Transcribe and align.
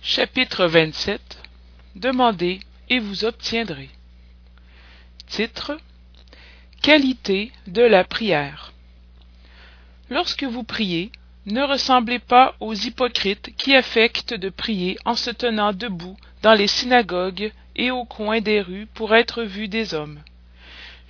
Chapitre 0.00 0.66
27 0.66 1.42
Demandez 1.96 2.60
et 2.88 3.00
vous 3.00 3.24
obtiendrez. 3.24 3.90
Titre 5.26 5.76
Qualité 6.82 7.50
de 7.66 7.82
la 7.82 8.04
prière. 8.04 8.72
Lorsque 10.08 10.44
vous 10.44 10.62
priez, 10.62 11.10
ne 11.46 11.62
ressemblez 11.62 12.20
pas 12.20 12.54
aux 12.60 12.74
hypocrites 12.74 13.54
qui 13.56 13.74
affectent 13.74 14.34
de 14.34 14.48
prier 14.50 14.96
en 15.04 15.16
se 15.16 15.30
tenant 15.30 15.72
debout 15.72 16.16
dans 16.42 16.54
les 16.54 16.68
synagogues 16.68 17.52
et 17.74 17.90
au 17.90 18.04
coin 18.04 18.40
des 18.40 18.60
rues 18.60 18.86
pour 18.94 19.16
être 19.16 19.42
vus 19.42 19.68
des 19.68 19.94
hommes. 19.94 20.20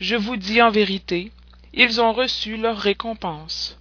Je 0.01 0.17
vous 0.17 0.37
dis 0.37 0.63
en 0.63 0.71
vérité, 0.71 1.31
ils 1.75 2.01
ont 2.01 2.15
reçu 2.15 2.57
leur 2.57 2.79
récompense. 2.79 3.79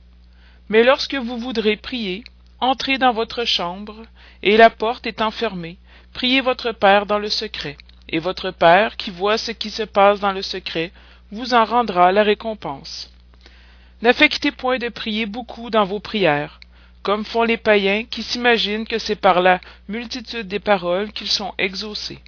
Mais 0.67 0.83
lorsque 0.83 1.15
vous 1.15 1.37
voudrez 1.37 1.77
prier, 1.77 2.25
entrez 2.59 2.97
dans 2.97 3.13
votre 3.13 3.45
chambre, 3.45 4.03
et 4.43 4.57
la 4.57 4.69
porte 4.69 5.07
étant 5.07 5.31
fermée, 5.31 5.77
priez 6.13 6.41
votre 6.41 6.71
Père 6.71 7.05
dans 7.05 7.19
le 7.19 7.29
secret, 7.29 7.77
et 8.09 8.19
votre 8.19 8.51
Père, 8.51 8.97
qui 8.97 9.11
voit 9.11 9.37
ce 9.37 9.51
qui 9.51 9.69
se 9.69 9.83
passe 9.83 10.19
dans 10.19 10.31
le 10.31 10.41
secret, 10.41 10.91
vous 11.31 11.53
en 11.53 11.65
rendra 11.65 12.11
la 12.11 12.23
récompense. 12.23 13.11
N'affectez 14.01 14.51
point 14.51 14.77
de 14.77 14.89
prier 14.89 15.25
beaucoup 15.25 15.69
dans 15.69 15.85
vos 15.85 15.99
prières, 15.99 16.59
comme 17.03 17.25
font 17.25 17.43
les 17.43 17.57
païens 17.57 18.03
qui 18.03 18.23
s'imaginent 18.23 18.87
que 18.87 18.99
c'est 18.99 19.15
par 19.15 19.41
la 19.41 19.59
multitude 19.87 20.47
des 20.47 20.59
paroles 20.59 21.11
qu'ils 21.11 21.29
sont 21.29 21.53
exaucés. 21.57 22.19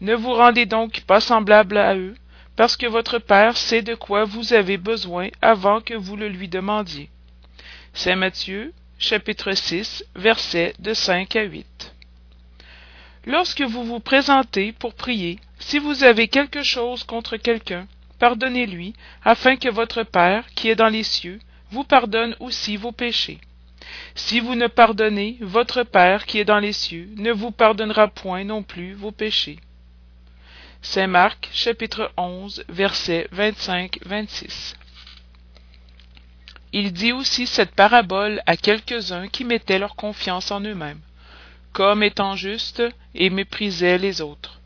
Ne 0.00 0.14
vous 0.14 0.32
rendez 0.32 0.66
donc 0.66 1.02
pas 1.02 1.20
semblable 1.20 1.76
à 1.78 1.96
eux, 1.96 2.14
parce 2.56 2.76
que 2.76 2.86
votre 2.86 3.18
Père 3.18 3.56
sait 3.56 3.82
de 3.82 3.94
quoi 3.94 4.24
vous 4.24 4.52
avez 4.52 4.76
besoin 4.76 5.28
avant 5.40 5.80
que 5.80 5.94
vous 5.94 6.16
le 6.16 6.28
lui 6.28 6.48
demandiez. 6.48 7.08
Chapitre 9.02 9.52
6, 9.52 10.04
versets 10.14 10.74
de 10.78 10.94
5 10.94 11.34
à 11.34 11.42
8. 11.42 11.92
Lorsque 13.26 13.62
vous 13.62 13.84
vous 13.84 13.98
présentez 13.98 14.70
pour 14.70 14.94
prier, 14.94 15.40
si 15.58 15.80
vous 15.80 16.04
avez 16.04 16.28
quelque 16.28 16.62
chose 16.62 17.02
contre 17.02 17.36
quelqu'un, 17.36 17.88
pardonnez-lui, 18.20 18.94
afin 19.24 19.56
que 19.56 19.68
votre 19.68 20.04
Père, 20.04 20.46
qui 20.54 20.68
est 20.68 20.76
dans 20.76 20.88
les 20.88 21.02
cieux, 21.02 21.40
vous 21.72 21.82
pardonne 21.82 22.36
aussi 22.38 22.76
vos 22.76 22.92
péchés. 22.92 23.40
Si 24.14 24.38
vous 24.38 24.54
ne 24.54 24.68
pardonnez, 24.68 25.36
votre 25.40 25.82
Père, 25.82 26.24
qui 26.24 26.38
est 26.38 26.44
dans 26.44 26.60
les 26.60 26.72
cieux, 26.72 27.08
ne 27.16 27.32
vous 27.32 27.50
pardonnera 27.50 28.06
point 28.06 28.44
non 28.44 28.62
plus 28.62 28.94
vos 28.94 29.10
péchés. 29.10 29.58
Saint 30.80 31.08
Marc, 31.08 31.48
chapitre 31.52 32.12
11, 32.16 32.64
versets 32.68 33.28
25-26. 33.34 34.76
Il 36.74 36.92
dit 36.92 37.12
aussi 37.12 37.46
cette 37.46 37.74
parabole 37.74 38.40
à 38.46 38.56
quelques-uns 38.56 39.28
qui 39.28 39.44
mettaient 39.44 39.78
leur 39.78 39.94
confiance 39.94 40.50
en 40.50 40.60
eux-mêmes, 40.60 41.00
comme 41.72 42.02
étant 42.02 42.34
justes 42.34 42.82
et 43.14 43.28
méprisaient 43.28 43.98
les 43.98 44.22
autres. 44.22 44.60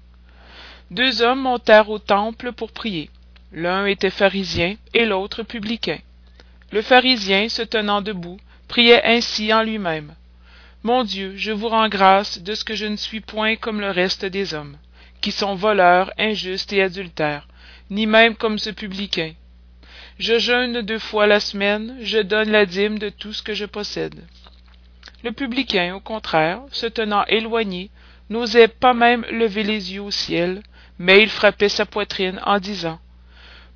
Deux 0.93 1.23
hommes 1.23 1.41
montèrent 1.41 1.91
au 1.91 1.99
temple 1.99 2.53
pour 2.53 2.71
prier. 2.71 3.11
L'un 3.53 3.87
était 3.87 4.11
pharisien 4.11 4.77
et 4.95 5.05
l'autre 5.05 5.43
publicain. 5.43 5.99
Le 6.71 6.81
pharisien, 6.81 7.49
se 7.49 7.63
tenant 7.63 8.03
debout, 8.03 8.39
priait 8.69 9.05
ainsi 9.05 9.53
en 9.53 9.63
lui-même. 9.63 10.15
Mon 10.85 11.03
Dieu, 11.03 11.35
je 11.37 11.51
vous 11.51 11.69
rends 11.69 11.89
grâce 11.89 12.39
de 12.41 12.55
ce 12.55 12.65
que 12.65 12.77
je 12.77 12.87
ne 12.87 12.97
suis 12.97 13.21
point 13.21 13.57
comme 13.57 13.81
le 13.81 13.91
reste 13.91 14.25
des 14.25 14.55
hommes, 14.55 14.77
qui 15.21 15.33
sont 15.33 15.57
voleurs, 15.57 16.13
injustes 16.19 16.73
et 16.73 16.83
adultères, 16.83 17.49
ni 17.91 18.07
même 18.07 18.37
comme 18.37 18.59
ce 18.59 18.71
publicain. 18.71 19.33
Je 20.19 20.39
jeûne 20.39 20.81
deux 20.81 20.99
fois 20.99 21.27
la 21.27 21.41
semaine, 21.41 21.99
je 22.01 22.19
donne 22.19 22.51
la 22.51 22.65
dîme 22.65 22.99
de 22.99 23.11
tout 23.11 23.35
ce 23.35 23.43
que 23.43 23.53
je 23.53 23.67
possède. 23.67 24.25
Le 25.23 25.33
publicain, 25.33 25.95
au 25.95 26.01
contraire, 26.01 26.61
se 26.73 26.87
tenant 26.87 27.27
éloigné, 27.27 27.91
n'osait 28.31 28.69
pas 28.69 28.95
même 28.95 29.27
lever 29.31 29.63
les 29.63 29.93
yeux 29.93 30.01
au 30.01 30.11
ciel, 30.11 30.63
mais 30.99 31.23
il 31.23 31.29
frappait 31.29 31.69
sa 31.69 31.85
poitrine 31.85 32.41
en 32.47 32.59
disant 32.59 32.99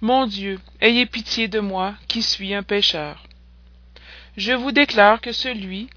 Mon 0.00 0.26
Dieu, 0.26 0.58
ayez 0.80 1.04
pitié 1.04 1.46
de 1.46 1.60
moi, 1.60 1.94
qui 2.08 2.22
suis 2.22 2.54
un 2.54 2.62
pécheur. 2.62 3.24
Je 4.38 4.52
vous 4.52 4.72
déclare 4.72 5.20
que 5.20 5.32
celui 5.32 5.90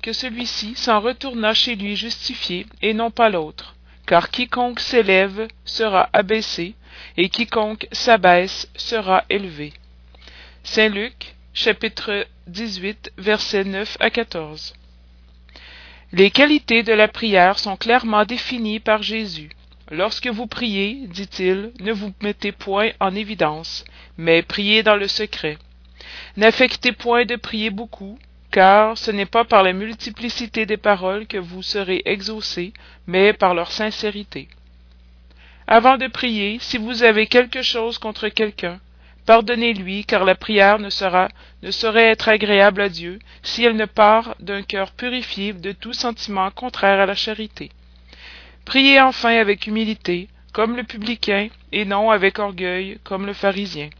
que 0.00 0.12
celui-ci 0.12 0.76
s'en 0.76 1.00
retourna 1.00 1.54
chez 1.54 1.74
lui 1.74 1.96
justifié, 1.96 2.66
et 2.82 2.94
non 2.94 3.10
pas 3.10 3.30
l'autre, 3.30 3.74
car 4.06 4.30
quiconque 4.30 4.78
s'élève 4.78 5.48
sera 5.64 6.08
abaissé, 6.12 6.76
et 7.16 7.28
quiconque 7.28 7.88
s'abaisse 7.90 8.68
sera 8.76 9.24
élevé. 9.28 9.72
Saint 10.64 10.88
Luc, 10.88 11.34
chapitre 11.54 12.26
18, 12.46 13.12
versets 13.16 13.64
9 13.64 13.96
à 14.00 14.10
14. 14.10 14.74
Les 16.12 16.30
qualités 16.30 16.82
de 16.82 16.92
la 16.92 17.08
prière 17.08 17.58
sont 17.58 17.76
clairement 17.76 18.24
définies 18.24 18.80
par 18.80 19.02
Jésus. 19.02 19.50
Lorsque 19.90 20.26
vous 20.26 20.46
priez, 20.46 21.06
dit-il, 21.06 21.72
ne 21.80 21.92
vous 21.92 22.12
mettez 22.22 22.52
point 22.52 22.90
en 23.00 23.14
évidence, 23.14 23.84
mais 24.18 24.42
priez 24.42 24.82
dans 24.82 24.96
le 24.96 25.08
secret. 25.08 25.58
N'affectez 26.36 26.92
point 26.92 27.24
de 27.24 27.36
prier 27.36 27.70
beaucoup, 27.70 28.18
car 28.50 28.98
ce 28.98 29.10
n'est 29.10 29.26
pas 29.26 29.44
par 29.44 29.62
la 29.62 29.72
multiplicité 29.72 30.66
des 30.66 30.76
paroles 30.76 31.26
que 31.26 31.38
vous 31.38 31.62
serez 31.62 32.02
exaucés, 32.04 32.72
mais 33.06 33.32
par 33.32 33.54
leur 33.54 33.72
sincérité. 33.72 34.48
Avant 35.66 35.96
de 35.96 36.06
prier, 36.06 36.58
si 36.60 36.78
vous 36.78 37.02
avez 37.02 37.26
quelque 37.26 37.62
chose 37.62 37.98
contre 37.98 38.28
quelqu'un, 38.28 38.80
Pardonnez-lui, 39.28 40.06
car 40.06 40.24
la 40.24 40.34
prière 40.34 40.78
ne 40.78 40.88
saurait 40.88 42.06
être 42.06 42.30
agréable 42.30 42.80
à 42.80 42.88
Dieu 42.88 43.18
si 43.42 43.62
elle 43.62 43.76
ne 43.76 43.84
part 43.84 44.34
d'un 44.40 44.62
cœur 44.62 44.92
purifié 44.92 45.52
de 45.52 45.72
tout 45.72 45.92
sentiment 45.92 46.50
contraire 46.50 46.98
à 46.98 47.04
la 47.04 47.14
charité. 47.14 47.70
Priez 48.64 49.02
enfin 49.02 49.36
avec 49.38 49.66
humilité, 49.66 50.28
comme 50.54 50.76
le 50.76 50.82
publicain, 50.82 51.48
et 51.72 51.84
non 51.84 52.10
avec 52.10 52.38
orgueil, 52.38 53.00
comme 53.04 53.26
le 53.26 53.34
pharisien. 53.34 53.90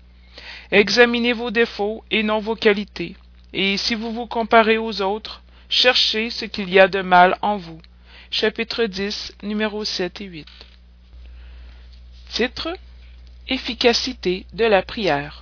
Examinez 0.70 1.34
vos 1.34 1.50
défauts 1.50 2.02
et 2.10 2.22
non 2.22 2.38
vos 2.38 2.56
qualités, 2.56 3.14
et 3.52 3.76
si 3.76 3.94
vous 3.94 4.12
vous 4.12 4.26
comparez 4.26 4.78
aux 4.78 5.02
autres, 5.02 5.42
cherchez 5.68 6.30
ce 6.30 6.46
qu'il 6.46 6.70
y 6.70 6.80
a 6.80 6.88
de 6.88 7.02
mal 7.02 7.36
en 7.42 7.58
vous. 7.58 7.82
Chapitre 8.30 8.86
10, 8.86 9.34
numéros 9.42 9.84
7 9.84 10.22
et 10.22 10.24
8. 10.24 10.46
Titre 12.30 12.70
Efficacité 13.50 14.44
de 14.52 14.66
la 14.66 14.82
prière. 14.82 15.40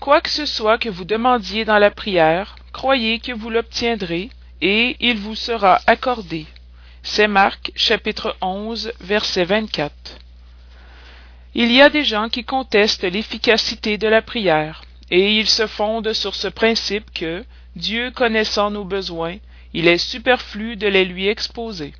Quoi 0.00 0.20
que 0.20 0.28
ce 0.28 0.46
soit 0.46 0.78
que 0.78 0.88
vous 0.88 1.04
demandiez 1.04 1.64
dans 1.64 1.78
la 1.78 1.92
prière, 1.92 2.56
croyez 2.72 3.20
que 3.20 3.30
vous 3.30 3.50
l'obtiendrez, 3.50 4.30
et 4.60 4.96
il 4.98 5.16
vous 5.16 5.36
sera 5.36 5.80
accordé. 5.86 6.44
C'est 7.04 7.28
Marc 7.28 7.70
chapitre 7.76 8.36
11 8.40 8.92
verset 8.98 9.44
24. 9.44 9.92
Il 11.54 11.70
y 11.70 11.80
a 11.80 11.88
des 11.88 12.02
gens 12.02 12.28
qui 12.28 12.42
contestent 12.42 13.04
l'efficacité 13.04 13.96
de 13.96 14.08
la 14.08 14.20
prière, 14.20 14.82
et 15.12 15.38
ils 15.38 15.48
se 15.48 15.68
fondent 15.68 16.14
sur 16.14 16.34
ce 16.34 16.48
principe 16.48 17.12
que, 17.14 17.44
Dieu 17.76 18.10
connaissant 18.10 18.72
nos 18.72 18.84
besoins, 18.84 19.36
il 19.72 19.86
est 19.86 19.98
superflu 19.98 20.74
de 20.74 20.88
les 20.88 21.04
lui 21.04 21.28
exposer. 21.28 21.94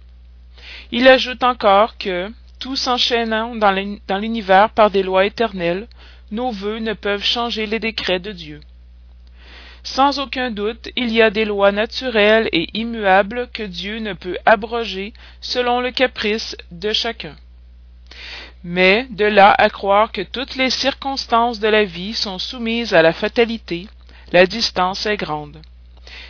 Il 0.90 1.06
ajoute 1.06 1.44
encore 1.44 1.98
que, 1.98 2.32
tout 2.58 2.76
s'enchaînant 2.76 3.54
dans 3.56 4.18
l'univers 4.18 4.70
par 4.70 4.90
des 4.90 5.02
lois 5.02 5.26
éternelles, 5.26 5.86
nos 6.30 6.50
vœux 6.50 6.78
ne 6.78 6.94
peuvent 6.94 7.24
changer 7.24 7.66
les 7.66 7.78
décrets 7.78 8.20
de 8.20 8.32
Dieu. 8.32 8.60
Sans 9.84 10.18
aucun 10.18 10.50
doute, 10.50 10.88
il 10.96 11.12
y 11.12 11.22
a 11.22 11.30
des 11.30 11.44
lois 11.44 11.70
naturelles 11.70 12.48
et 12.52 12.68
immuables 12.74 13.48
que 13.52 13.62
Dieu 13.62 14.00
ne 14.00 14.14
peut 14.14 14.36
abroger 14.44 15.12
selon 15.40 15.80
le 15.80 15.92
caprice 15.92 16.56
de 16.72 16.92
chacun. 16.92 17.36
Mais 18.64 19.06
de 19.10 19.24
là 19.24 19.54
à 19.56 19.70
croire 19.70 20.10
que 20.10 20.22
toutes 20.22 20.56
les 20.56 20.70
circonstances 20.70 21.60
de 21.60 21.68
la 21.68 21.84
vie 21.84 22.14
sont 22.14 22.40
soumises 22.40 22.94
à 22.94 23.02
la 23.02 23.12
fatalité, 23.12 23.86
la 24.32 24.46
distance 24.46 25.06
est 25.06 25.16
grande. 25.16 25.62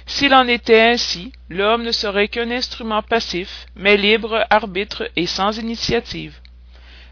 S'il 0.08 0.32
en 0.34 0.46
était 0.46 0.80
ainsi, 0.80 1.32
l'homme 1.50 1.82
ne 1.82 1.90
serait 1.92 2.28
qu'un 2.28 2.50
instrument 2.50 3.02
passif, 3.02 3.66
mais 3.74 3.96
libre, 3.96 4.46
arbitre 4.50 5.10
et 5.16 5.26
sans 5.26 5.58
initiative. 5.58 6.40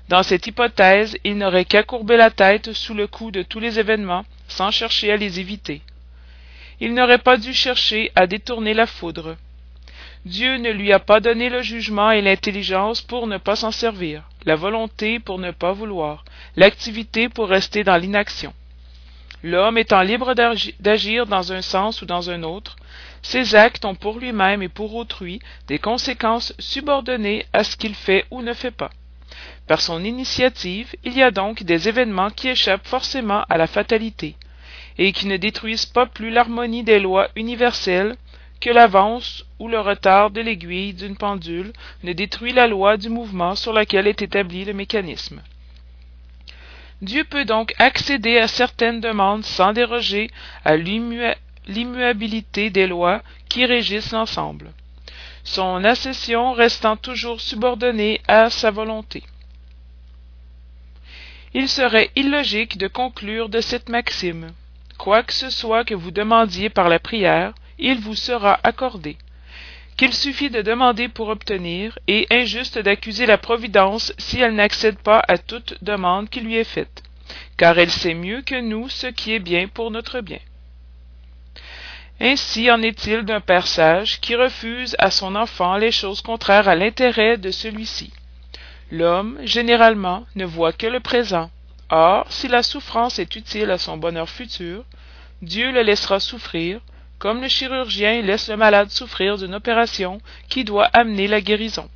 Dans 0.08 0.22
cette 0.22 0.46
hypothèse, 0.46 1.16
il 1.24 1.36
n'aurait 1.36 1.64
qu'à 1.64 1.82
courber 1.82 2.16
la 2.16 2.30
tête 2.30 2.72
sous 2.72 2.94
le 2.94 3.06
coup 3.06 3.30
de 3.30 3.42
tous 3.42 3.58
les 3.58 3.78
événements, 3.80 4.24
sans 4.48 4.70
chercher 4.70 5.10
à 5.10 5.16
les 5.16 5.40
éviter. 5.40 5.82
Il 6.80 6.94
n'aurait 6.94 7.18
pas 7.18 7.36
dû 7.36 7.52
chercher 7.52 8.12
à 8.14 8.26
détourner 8.26 8.74
la 8.74 8.86
foudre. 8.86 9.36
Dieu 10.24 10.56
ne 10.56 10.70
lui 10.70 10.92
a 10.92 10.98
pas 10.98 11.20
donné 11.20 11.50
le 11.50 11.62
jugement 11.62 12.10
et 12.10 12.22
l'intelligence 12.22 13.02
pour 13.02 13.26
ne 13.26 13.38
pas 13.38 13.56
s'en 13.56 13.70
servir, 13.70 14.22
la 14.46 14.56
volonté 14.56 15.18
pour 15.18 15.38
ne 15.38 15.50
pas 15.50 15.72
vouloir, 15.72 16.24
l'activité 16.56 17.28
pour 17.28 17.48
rester 17.48 17.84
dans 17.84 17.96
l'inaction. 17.96 18.54
L'homme 19.42 19.76
étant 19.76 20.00
libre 20.00 20.34
d'agir 20.80 21.26
dans 21.26 21.52
un 21.52 21.60
sens 21.60 22.00
ou 22.00 22.06
dans 22.06 22.30
un 22.30 22.42
autre, 22.42 22.76
ses 23.24 23.54
actes 23.54 23.86
ont 23.86 23.94
pour 23.94 24.18
lui-même 24.18 24.62
et 24.62 24.68
pour 24.68 24.94
autrui 24.94 25.40
des 25.66 25.78
conséquences 25.78 26.52
subordonnées 26.58 27.46
à 27.54 27.64
ce 27.64 27.74
qu'il 27.76 27.94
fait 27.94 28.26
ou 28.30 28.42
ne 28.42 28.52
fait 28.52 28.70
pas. 28.70 28.90
Par 29.66 29.80
son 29.80 30.04
initiative, 30.04 30.94
il 31.04 31.14
y 31.16 31.22
a 31.22 31.30
donc 31.30 31.62
des 31.62 31.88
événements 31.88 32.30
qui 32.30 32.48
échappent 32.48 32.86
forcément 32.86 33.42
à 33.48 33.56
la 33.56 33.66
fatalité, 33.66 34.36
et 34.98 35.12
qui 35.12 35.26
ne 35.26 35.38
détruisent 35.38 35.86
pas 35.86 36.04
plus 36.04 36.30
l'harmonie 36.30 36.84
des 36.84 37.00
lois 37.00 37.28
universelles 37.34 38.14
que 38.60 38.68
l'avance 38.68 39.44
ou 39.58 39.68
le 39.68 39.80
retard 39.80 40.30
de 40.30 40.42
l'aiguille 40.42 40.92
d'une 40.92 41.16
pendule 41.16 41.72
ne 42.02 42.12
détruit 42.12 42.52
la 42.52 42.66
loi 42.66 42.98
du 42.98 43.08
mouvement 43.08 43.54
sur 43.54 43.72
laquelle 43.72 44.06
est 44.06 44.20
établi 44.20 44.66
le 44.66 44.74
mécanisme. 44.74 45.40
Dieu 47.00 47.24
peut 47.24 47.46
donc 47.46 47.74
accéder 47.78 48.36
à 48.38 48.48
certaines 48.48 49.00
demandes 49.00 49.44
sans 49.44 49.72
déroger 49.72 50.30
à 50.64 50.76
l'immuabilité 51.66 52.70
des 52.70 52.86
lois 52.86 53.22
qui 53.48 53.64
régissent 53.64 54.12
l'ensemble, 54.12 54.72
son 55.44 55.84
accession 55.84 56.52
restant 56.52 56.96
toujours 56.96 57.40
subordonnée 57.40 58.20
à 58.26 58.50
sa 58.50 58.70
volonté. 58.70 59.22
Il 61.52 61.68
serait 61.68 62.10
illogique 62.16 62.78
de 62.78 62.88
conclure 62.88 63.48
de 63.48 63.60
cette 63.60 63.88
maxime. 63.88 64.52
Quoi 64.98 65.22
que 65.22 65.32
ce 65.32 65.50
soit 65.50 65.84
que 65.84 65.94
vous 65.94 66.10
demandiez 66.10 66.68
par 66.68 66.88
la 66.88 66.98
prière, 66.98 67.54
il 67.78 68.00
vous 68.00 68.16
sera 68.16 68.58
accordé. 68.64 69.16
Qu'il 69.96 70.12
suffit 70.12 70.50
de 70.50 70.62
demander 70.62 71.08
pour 71.08 71.28
obtenir, 71.28 71.96
et 72.08 72.26
injuste 72.30 72.78
d'accuser 72.78 73.26
la 73.26 73.38
Providence 73.38 74.12
si 74.18 74.40
elle 74.40 74.54
n'accède 74.54 74.98
pas 74.98 75.22
à 75.28 75.38
toute 75.38 75.82
demande 75.82 76.28
qui 76.28 76.40
lui 76.40 76.56
est 76.56 76.64
faite, 76.64 77.04
car 77.56 77.78
elle 77.78 77.90
sait 77.90 78.14
mieux 78.14 78.42
que 78.42 78.60
nous 78.60 78.88
ce 78.88 79.06
qui 79.06 79.32
est 79.32 79.38
bien 79.38 79.68
pour 79.68 79.92
notre 79.92 80.20
bien. 80.20 80.40
Ainsi 82.20 82.70
en 82.70 82.80
est-il 82.82 83.22
d'un 83.22 83.40
père 83.40 83.66
sage 83.66 84.20
qui 84.20 84.36
refuse 84.36 84.94
à 84.98 85.10
son 85.10 85.34
enfant 85.34 85.76
les 85.76 85.90
choses 85.90 86.20
contraires 86.22 86.68
à 86.68 86.74
l'intérêt 86.74 87.36
de 87.38 87.50
celui-ci. 87.50 88.12
L'homme, 88.90 89.38
généralement, 89.42 90.24
ne 90.36 90.44
voit 90.44 90.72
que 90.72 90.86
le 90.86 91.00
présent. 91.00 91.50
Or, 91.90 92.26
si 92.30 92.48
la 92.48 92.62
souffrance 92.62 93.18
est 93.18 93.34
utile 93.36 93.70
à 93.70 93.78
son 93.78 93.96
bonheur 93.96 94.28
futur, 94.30 94.84
Dieu 95.42 95.72
le 95.72 95.82
laissera 95.82 96.20
souffrir, 96.20 96.80
comme 97.18 97.40
le 97.40 97.48
chirurgien 97.48 98.22
laisse 98.22 98.48
le 98.48 98.56
malade 98.56 98.90
souffrir 98.90 99.36
d'une 99.36 99.54
opération 99.54 100.20
qui 100.48 100.64
doit 100.64 100.88
amener 100.92 101.26
la 101.26 101.40
guérison. 101.40 101.88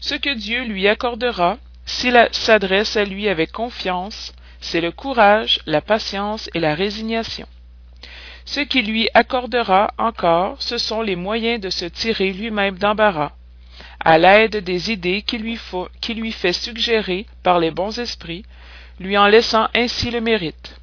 Ce 0.00 0.14
que 0.14 0.34
Dieu 0.34 0.64
lui 0.64 0.88
accordera, 0.88 1.58
s'il 1.84 2.18
s'adresse 2.32 2.96
à 2.96 3.04
lui 3.04 3.28
avec 3.28 3.52
confiance, 3.52 4.32
c'est 4.60 4.80
le 4.80 4.90
courage, 4.90 5.60
la 5.66 5.80
patience 5.80 6.48
et 6.54 6.60
la 6.60 6.74
résignation. 6.74 7.46
Ce 8.44 8.60
qu'il 8.60 8.86
lui 8.86 9.08
accordera 9.14 9.92
encore, 9.98 10.60
ce 10.60 10.78
sont 10.78 11.02
les 11.02 11.16
moyens 11.16 11.60
de 11.60 11.70
se 11.70 11.84
tirer 11.84 12.32
lui-même 12.32 12.78
d'embarras, 12.78 13.32
à 14.00 14.18
l'aide 14.18 14.56
des 14.56 14.90
idées 14.90 15.22
qu'il 15.22 15.42
lui, 15.42 15.58
qui 16.00 16.14
lui 16.14 16.32
fait 16.32 16.52
suggérer 16.52 17.26
par 17.42 17.58
les 17.58 17.70
bons 17.70 17.98
esprits, 17.98 18.44
lui 18.98 19.16
en 19.16 19.26
laissant 19.26 19.68
ainsi 19.74 20.10
le 20.10 20.20
mérite. 20.20 20.76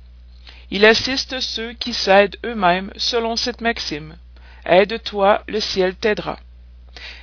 Il 0.71 0.85
assiste 0.85 1.39
ceux 1.39 1.73
qui 1.73 1.93
s'aident 1.93 2.37
eux-mêmes 2.45 2.91
selon 2.95 3.35
cette 3.35 3.61
maxime. 3.61 4.17
Aide-toi, 4.65 5.43
le 5.47 5.59
ciel 5.59 5.95
t'aidera. 5.95 6.37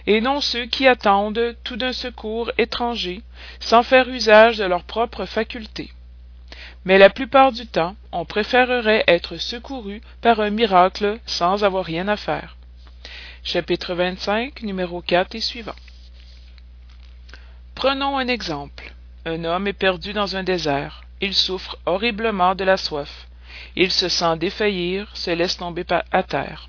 Et 0.06 0.21
non 0.21 0.41
ceux 0.41 0.67
qui 0.67 0.87
attendent 0.87 1.56
tout 1.65 1.77
d'un 1.77 1.93
secours 1.93 2.50
étranger, 2.59 3.23
sans 3.61 3.83
faire 3.83 4.09
usage 4.09 4.59
de 4.59 4.65
leurs 4.65 4.85
propres 4.85 5.27
facultés. 5.27 5.93
Mais 6.87 6.99
la 6.99 7.11
plupart 7.11 7.50
du 7.50 7.67
temps, 7.67 7.97
on 8.12 8.25
préférerait 8.25 9.03
être 9.09 9.38
secouru 9.38 10.00
par 10.21 10.38
un 10.38 10.50
miracle 10.50 11.19
sans 11.27 11.65
avoir 11.65 11.85
rien 11.85 12.06
à 12.06 12.17
faire. 12.17 12.56
Chapitre 13.43 13.94
25, 13.94 14.62
numéro 14.62 15.03
4 15.03 15.35
et 15.35 15.41
suivant. 15.41 15.75
Prenons 17.75 18.17
un 18.19 18.29
exemple. 18.29 18.94
Un 19.25 19.44
homme 19.44 19.67
est 19.67 19.73
perdu 19.73 20.12
dans 20.12 20.37
un 20.37 20.44
désert. 20.44 21.03
Il 21.21 21.35
souffre 21.35 21.77
horriblement 21.87 22.55
de 22.55 22.62
la 22.62 22.77
soif. 22.77 23.27
Il 23.75 23.91
se 23.91 24.09
sent 24.09 24.37
défaillir, 24.37 25.11
se 25.17 25.33
laisse 25.33 25.56
tomber 25.56 25.85
à 26.12 26.23
terre. 26.23 26.69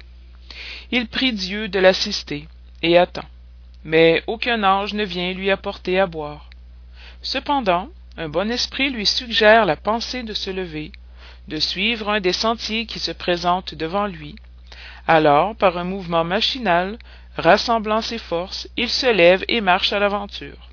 Il 0.90 1.08
prie 1.08 1.32
Dieu 1.32 1.70
de 1.70 1.78
l'assister, 1.78 2.48
et 2.82 2.98
attend. 2.98 3.28
Mais 3.84 4.24
aucun 4.26 4.64
ange 4.64 4.96
ne 4.96 5.04
vient 5.04 5.32
lui 5.34 5.52
apporter 5.52 6.00
à 6.00 6.08
boire. 6.08 6.50
Cependant, 7.22 7.90
un 8.18 8.30
bon 8.30 8.50
esprit 8.50 8.90
lui 8.90 9.06
suggère 9.06 9.66
la 9.66 9.76
pensée 9.76 10.24
de 10.24 10.34
se 10.34 10.50
lever, 10.50 10.92
de 11.48 11.60
suivre 11.60 12.10
un 12.10 12.20
des 12.20 12.34
sentiers 12.34 12.88
qui 12.88 12.98
se 12.98 13.12
présentent 13.12 13.76
devant 13.76 14.08
lui. 14.08 14.36
Alors, 15.08 15.56
par 15.56 15.78
un 15.78 15.84
mouvement 15.84 16.24
machinal, 16.24 16.98
rassemblant 17.38 18.02
ses 18.02 18.18
forces, 18.18 18.68
il 18.76 18.90
se 18.90 19.06
lève 19.06 19.46
et 19.48 19.62
marche 19.62 19.94
à 19.94 20.00
l'aventure. 20.00 20.70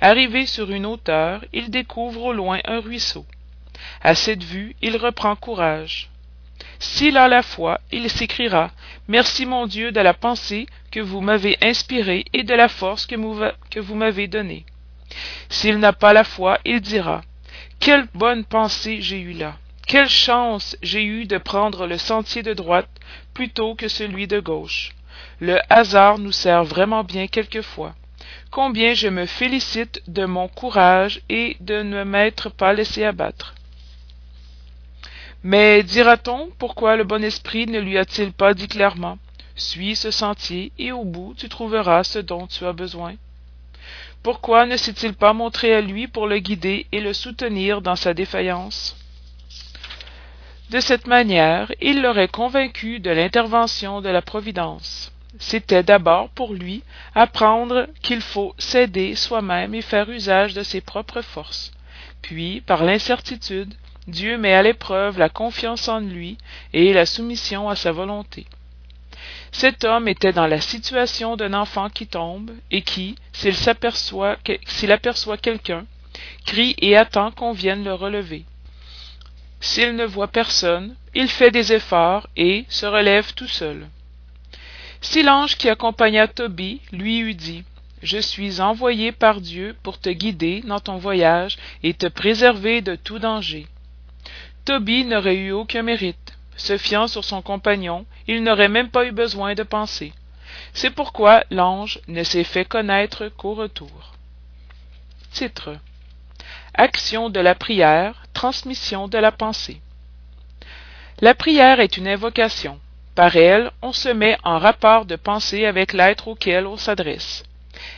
Arrivé 0.00 0.46
sur 0.46 0.70
une 0.72 0.84
hauteur, 0.84 1.44
il 1.52 1.70
découvre 1.70 2.24
au 2.24 2.32
loin 2.32 2.58
un 2.64 2.80
ruisseau. 2.80 3.24
À 4.02 4.16
cette 4.16 4.42
vue, 4.42 4.74
il 4.82 4.96
reprend 4.96 5.36
courage. 5.36 6.10
S'il 6.80 7.16
a 7.16 7.28
la 7.28 7.42
foi, 7.42 7.80
il 7.92 8.10
s'écriera 8.10 8.72
Merci 9.06 9.46
mon 9.46 9.68
Dieu 9.68 9.92
de 9.92 10.00
la 10.00 10.14
pensée 10.14 10.66
que 10.90 11.00
vous 11.00 11.20
m'avez 11.20 11.56
inspirée 11.62 12.24
et 12.32 12.42
de 12.42 12.54
la 12.54 12.68
force 12.68 13.06
que 13.06 13.80
vous 13.80 13.94
m'avez 13.94 14.26
donnée. 14.26 14.64
S'il 15.48 15.78
n'a 15.78 15.92
pas 15.92 16.12
la 16.12 16.24
foi, 16.24 16.58
il 16.64 16.80
dira 16.80 17.22
Quelle 17.80 18.06
bonne 18.14 18.44
pensée 18.44 19.00
j'ai 19.00 19.20
eue 19.20 19.32
là. 19.32 19.56
Quelle 19.86 20.08
chance 20.08 20.76
j'ai 20.82 21.02
eue 21.02 21.24
de 21.24 21.38
prendre 21.38 21.86
le 21.86 21.96
sentier 21.96 22.42
de 22.42 22.52
droite 22.52 22.90
plutôt 23.32 23.74
que 23.74 23.88
celui 23.88 24.26
de 24.26 24.38
gauche. 24.38 24.92
Le 25.40 25.58
hasard 25.72 26.18
nous 26.18 26.32
sert 26.32 26.64
vraiment 26.64 27.04
bien 27.04 27.26
quelquefois. 27.26 27.94
Combien 28.50 28.94
je 28.94 29.08
me 29.08 29.24
félicite 29.24 30.02
de 30.06 30.26
mon 30.26 30.48
courage 30.48 31.22
et 31.28 31.56
de 31.60 31.82
ne 31.82 32.04
m'être 32.04 32.50
pas 32.50 32.72
laissé 32.72 33.04
abattre. 33.04 33.54
Mais 35.42 35.82
dira-t-on 35.82 36.50
pourquoi 36.58 36.96
le 36.96 37.04
bon 37.04 37.22
esprit 37.22 37.66
ne 37.66 37.78
lui 37.78 37.96
a-t-il 37.96 38.32
pas 38.32 38.54
dit 38.54 38.68
clairement 38.68 39.18
Suis 39.54 39.96
ce 39.96 40.10
sentier 40.10 40.72
et 40.78 40.92
au 40.92 41.04
bout 41.04 41.34
tu 41.36 41.48
trouveras 41.48 42.04
ce 42.04 42.18
dont 42.18 42.46
tu 42.46 42.64
as 42.66 42.72
besoin 42.72 43.14
Pourquoi 44.22 44.66
ne 44.66 44.76
s'est-il 44.76 45.14
pas 45.14 45.32
montré 45.32 45.74
à 45.74 45.80
lui 45.80 46.08
pour 46.08 46.26
le 46.26 46.38
guider 46.38 46.86
et 46.92 47.00
le 47.00 47.12
soutenir 47.12 47.80
dans 47.82 47.96
sa 47.96 48.14
défaillance? 48.14 48.96
De 50.70 50.80
cette 50.80 51.06
manière, 51.06 51.72
il 51.80 52.02
l'aurait 52.02 52.28
convaincu 52.28 53.00
de 53.00 53.10
l'intervention 53.10 54.02
de 54.02 54.10
la 54.10 54.20
Providence. 54.20 55.12
C'était 55.38 55.82
d'abord 55.82 56.30
pour 56.30 56.52
lui 56.52 56.82
apprendre 57.14 57.86
qu'il 58.02 58.20
faut 58.20 58.54
s'aider 58.58 59.14
soi-même 59.14 59.74
et 59.74 59.82
faire 59.82 60.10
usage 60.10 60.52
de 60.52 60.62
ses 60.62 60.80
propres 60.80 61.22
forces. 61.22 61.70
Puis, 62.20 62.60
par 62.60 62.84
l'incertitude, 62.84 63.72
Dieu 64.08 64.36
met 64.36 64.54
à 64.54 64.62
l'épreuve 64.62 65.18
la 65.18 65.28
confiance 65.28 65.88
en 65.88 66.00
lui 66.00 66.38
et 66.72 66.92
la 66.92 67.06
soumission 67.06 67.68
à 67.68 67.76
sa 67.76 67.92
volonté. 67.92 68.46
Cet 69.52 69.84
homme 69.84 70.08
était 70.08 70.32
dans 70.32 70.46
la 70.46 70.60
situation 70.60 71.36
d'un 71.36 71.54
enfant 71.54 71.88
qui 71.88 72.06
tombe 72.06 72.50
et 72.70 72.82
qui, 72.82 73.16
s'il 73.32 73.56
aperçoit 74.92 75.36
quelqu'un, 75.36 75.86
crie 76.46 76.74
et 76.78 76.96
attend 76.96 77.30
qu'on 77.30 77.52
vienne 77.52 77.84
le 77.84 77.94
relever. 77.94 78.44
S'il 79.60 79.96
ne 79.96 80.04
voit 80.04 80.28
personne, 80.28 80.94
il 81.14 81.28
fait 81.28 81.50
des 81.50 81.72
efforts 81.72 82.28
et 82.36 82.64
se 82.68 82.86
relève 82.86 83.34
tout 83.34 83.48
seul. 83.48 83.88
Si 85.00 85.22
l'ange 85.22 85.56
qui 85.56 85.68
accompagna 85.68 86.28
Tobie 86.28 86.80
lui 86.92 87.18
eût 87.18 87.34
dit 87.34 87.64
Je 88.02 88.18
suis 88.18 88.60
envoyé 88.60 89.12
par 89.12 89.40
Dieu 89.40 89.76
pour 89.82 89.98
te 89.98 90.10
guider 90.10 90.62
dans 90.66 90.80
ton 90.80 90.96
voyage 90.96 91.56
et 91.82 91.94
te 91.94 92.06
préserver 92.06 92.80
de 92.82 92.94
tout 92.94 93.18
danger. 93.18 93.66
Tobie 94.64 95.04
n'aurait 95.04 95.36
eu 95.36 95.52
aucun 95.52 95.82
mérite. 95.82 96.34
Se 96.56 96.76
fiant 96.76 97.06
sur 97.06 97.24
son 97.24 97.40
compagnon, 97.40 98.04
il 98.28 98.44
n'aurait 98.44 98.68
même 98.68 98.90
pas 98.90 99.06
eu 99.06 99.10
besoin 99.10 99.54
de 99.54 99.62
penser. 99.64 100.12
C'est 100.74 100.90
pourquoi 100.90 101.42
l'ange 101.50 101.98
ne 102.06 102.22
s'est 102.22 102.44
fait 102.44 102.66
connaître 102.66 103.28
qu'au 103.28 103.54
retour. 103.54 104.14
Titre 105.32 105.76
Action 106.74 107.30
de 107.30 107.40
la 107.40 107.54
prière, 107.54 108.22
transmission 108.34 109.08
de 109.08 109.18
la 109.18 109.32
pensée. 109.32 109.80
La 111.20 111.34
prière 111.34 111.80
est 111.80 111.96
une 111.96 112.06
invocation. 112.06 112.78
Par 113.14 113.34
elle, 113.34 113.72
on 113.82 113.92
se 113.92 114.08
met 114.08 114.38
en 114.44 114.58
rapport 114.58 115.04
de 115.04 115.16
pensée 115.16 115.64
avec 115.64 115.92
l'être 115.92 116.28
auquel 116.28 116.66
on 116.66 116.76
s'adresse. 116.76 117.42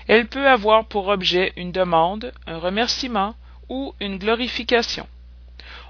Elle 0.08 0.26
peut 0.26 0.48
avoir 0.48 0.86
pour 0.86 1.08
objet 1.08 1.52
une 1.56 1.72
demande, 1.72 2.32
un 2.46 2.58
remerciement 2.58 3.34
ou 3.68 3.94
une 4.00 4.16
glorification. 4.16 5.06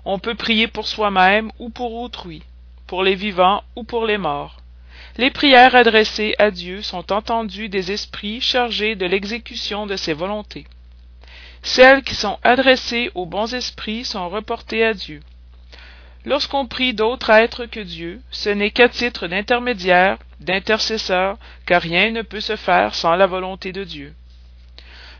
On 0.04 0.18
peut 0.18 0.34
prier 0.34 0.66
pour 0.66 0.88
soi-même 0.88 1.52
ou 1.58 1.70
pour 1.70 1.94
autrui, 1.94 2.42
pour 2.90 3.04
les 3.04 3.14
vivants 3.14 3.62
ou 3.76 3.84
pour 3.84 4.04
les 4.04 4.18
morts. 4.18 4.56
Les 5.16 5.30
prières 5.30 5.76
adressées 5.76 6.34
à 6.40 6.50
Dieu 6.50 6.82
sont 6.82 7.12
entendues 7.12 7.68
des 7.68 7.92
esprits 7.92 8.40
chargés 8.40 8.96
de 8.96 9.06
l'exécution 9.06 9.86
de 9.86 9.94
ses 9.94 10.12
volontés. 10.12 10.66
Celles 11.62 12.02
qui 12.02 12.16
sont 12.16 12.40
adressées 12.42 13.12
aux 13.14 13.26
bons 13.26 13.54
esprits 13.54 14.04
sont 14.04 14.28
reportées 14.28 14.84
à 14.84 14.92
Dieu. 14.92 15.20
Lorsqu'on 16.24 16.66
prie 16.66 16.92
d'autres 16.92 17.30
êtres 17.30 17.66
que 17.66 17.78
Dieu, 17.78 18.22
ce 18.32 18.50
n'est 18.50 18.72
qu'à 18.72 18.88
titre 18.88 19.28
d'intermédiaire, 19.28 20.18
d'intercesseur, 20.40 21.38
car 21.66 21.80
rien 21.80 22.10
ne 22.10 22.22
peut 22.22 22.40
se 22.40 22.56
faire 22.56 22.96
sans 22.96 23.14
la 23.14 23.28
volonté 23.28 23.70
de 23.70 23.84
Dieu. 23.84 24.14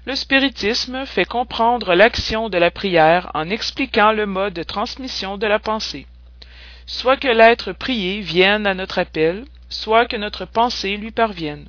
Le 0.06 0.16
spiritisme 0.16 1.06
fait 1.06 1.24
comprendre 1.24 1.94
l'action 1.94 2.48
de 2.48 2.58
la 2.58 2.72
prière 2.72 3.30
en 3.34 3.48
expliquant 3.48 4.10
le 4.10 4.26
mode 4.26 4.54
de 4.54 4.64
transmission 4.64 5.38
de 5.38 5.46
la 5.46 5.60
pensée. 5.60 6.08
Soit 6.92 7.16
que 7.16 7.28
l'être 7.28 7.73
prié 7.73 8.20
vienne 8.20 8.66
à 8.66 8.75
notre 8.75 8.99
appel, 8.99 9.44
soit 9.70 10.06
que 10.06 10.16
notre 10.16 10.44
pensée 10.44 10.97
lui 10.97 11.12
parvienne. 11.12 11.66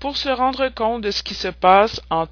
Pour 0.00 0.16
se 0.16 0.28
rendre 0.28 0.68
compte 0.68 1.02
de 1.02 1.12
ce 1.12 1.22
qui 1.22 1.34
se 1.34 1.48
passe 1.48 2.02
en, 2.10 2.26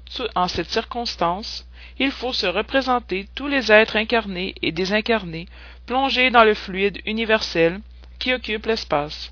cette 0.49 0.69
circonstance, 0.69 1.65
il 1.97 2.11
faut 2.11 2.33
se 2.33 2.45
représenter 2.45 3.27
tous 3.33 3.47
les 3.47 3.71
êtres 3.71 3.95
incarnés 3.95 4.53
et 4.61 4.73
désincarnés 4.73 5.47
plongés 5.87 6.29
dans 6.29 6.43
le 6.43 6.53
fluide 6.53 6.99
universel 7.05 7.79
qui 8.19 8.33
occupe 8.33 8.65
l'espace. 8.65 9.31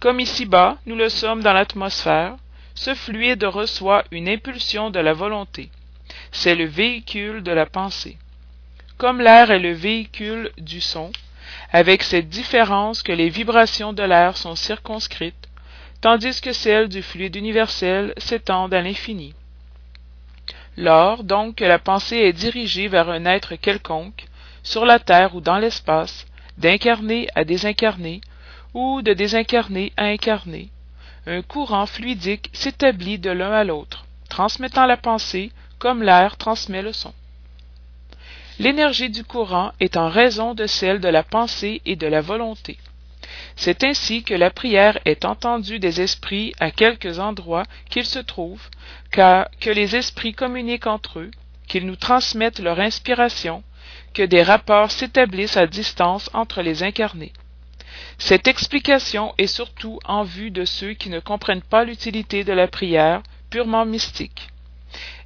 Comme 0.00 0.20
ici-bas, 0.20 0.78
nous 0.86 0.96
le 0.96 1.10
sommes 1.10 1.42
dans 1.42 1.52
l'atmosphère, 1.52 2.36
ce 2.74 2.94
fluide 2.94 3.44
reçoit 3.44 4.04
une 4.10 4.28
impulsion 4.28 4.90
de 4.90 5.00
la 5.00 5.12
volonté. 5.12 5.70
C'est 6.32 6.56
le 6.56 6.64
véhicule 6.64 7.42
de 7.42 7.52
la 7.52 7.66
pensée. 7.66 8.16
Comme 8.96 9.20
l'air 9.20 9.50
est 9.50 9.60
le 9.60 9.74
véhicule 9.74 10.50
du 10.58 10.80
son, 10.80 11.12
avec 11.72 12.02
cette 12.02 12.28
différence 12.28 13.02
que 13.02 13.12
les 13.12 13.28
vibrations 13.28 13.92
de 13.92 14.02
l'air 14.02 14.36
sont 14.36 14.54
circonscrites, 14.54 15.48
tandis 16.00 16.40
que 16.40 16.52
celles 16.52 16.88
du 16.88 17.02
fluide 17.02 17.36
universel 17.36 18.12
s'étendent 18.16 18.74
à 18.74 18.82
l'infini. 18.82 19.34
Lors 20.76 21.24
donc 21.24 21.56
que 21.56 21.64
la 21.64 21.78
pensée 21.78 22.16
est 22.16 22.32
dirigée 22.32 22.88
vers 22.88 23.08
un 23.08 23.24
être 23.24 23.54
quelconque, 23.56 24.26
sur 24.62 24.84
la 24.84 24.98
terre 24.98 25.34
ou 25.34 25.40
dans 25.40 25.58
l'espace, 25.58 26.26
d'incarné 26.58 27.28
à 27.34 27.44
désincarné, 27.44 28.20
ou 28.72 29.02
de 29.02 29.12
désincarné 29.12 29.92
à 29.96 30.04
incarné, 30.04 30.70
un 31.26 31.42
courant 31.42 31.86
fluidique 31.86 32.50
s'établit 32.52 33.18
de 33.18 33.30
l'un 33.30 33.52
à 33.52 33.64
l'autre, 33.64 34.04
transmettant 34.28 34.86
la 34.86 34.96
pensée 34.96 35.52
comme 35.78 36.02
l'air 36.02 36.36
transmet 36.36 36.82
le 36.82 36.92
son. 36.92 37.14
L'énergie 38.58 39.10
du 39.10 39.24
courant 39.24 39.72
est 39.80 39.96
en 39.96 40.08
raison 40.08 40.54
de 40.54 40.66
celle 40.66 41.00
de 41.00 41.08
la 41.08 41.24
pensée 41.24 41.82
et 41.84 41.96
de 41.96 42.06
la 42.06 42.20
volonté. 42.20 42.78
C'est 43.56 43.82
ainsi 43.82 44.22
que 44.22 44.34
la 44.34 44.50
prière 44.50 44.98
est 45.04 45.24
entendue 45.24 45.78
des 45.78 46.00
esprits 46.00 46.52
à 46.60 46.70
quelques 46.70 47.18
endroits 47.18 47.64
qu'ils 47.90 48.06
se 48.06 48.20
trouvent, 48.20 48.68
car 49.10 49.48
que 49.60 49.70
les 49.70 49.96
esprits 49.96 50.34
communiquent 50.34 50.86
entre 50.86 51.20
eux, 51.20 51.30
qu'ils 51.66 51.86
nous 51.86 51.96
transmettent 51.96 52.60
leur 52.60 52.78
inspiration, 52.78 53.64
que 54.12 54.22
des 54.22 54.42
rapports 54.42 54.90
s'établissent 54.90 55.56
à 55.56 55.66
distance 55.66 56.30
entre 56.32 56.62
les 56.62 56.82
incarnés. 56.82 57.32
Cette 58.18 58.46
explication 58.46 59.34
est 59.38 59.48
surtout 59.48 59.98
en 60.04 60.22
vue 60.22 60.50
de 60.50 60.64
ceux 60.64 60.94
qui 60.94 61.10
ne 61.10 61.20
comprennent 61.20 61.62
pas 61.62 61.84
l'utilité 61.84 62.44
de 62.44 62.52
la 62.52 62.68
prière 62.68 63.22
purement 63.50 63.84
mystique. 63.84 64.48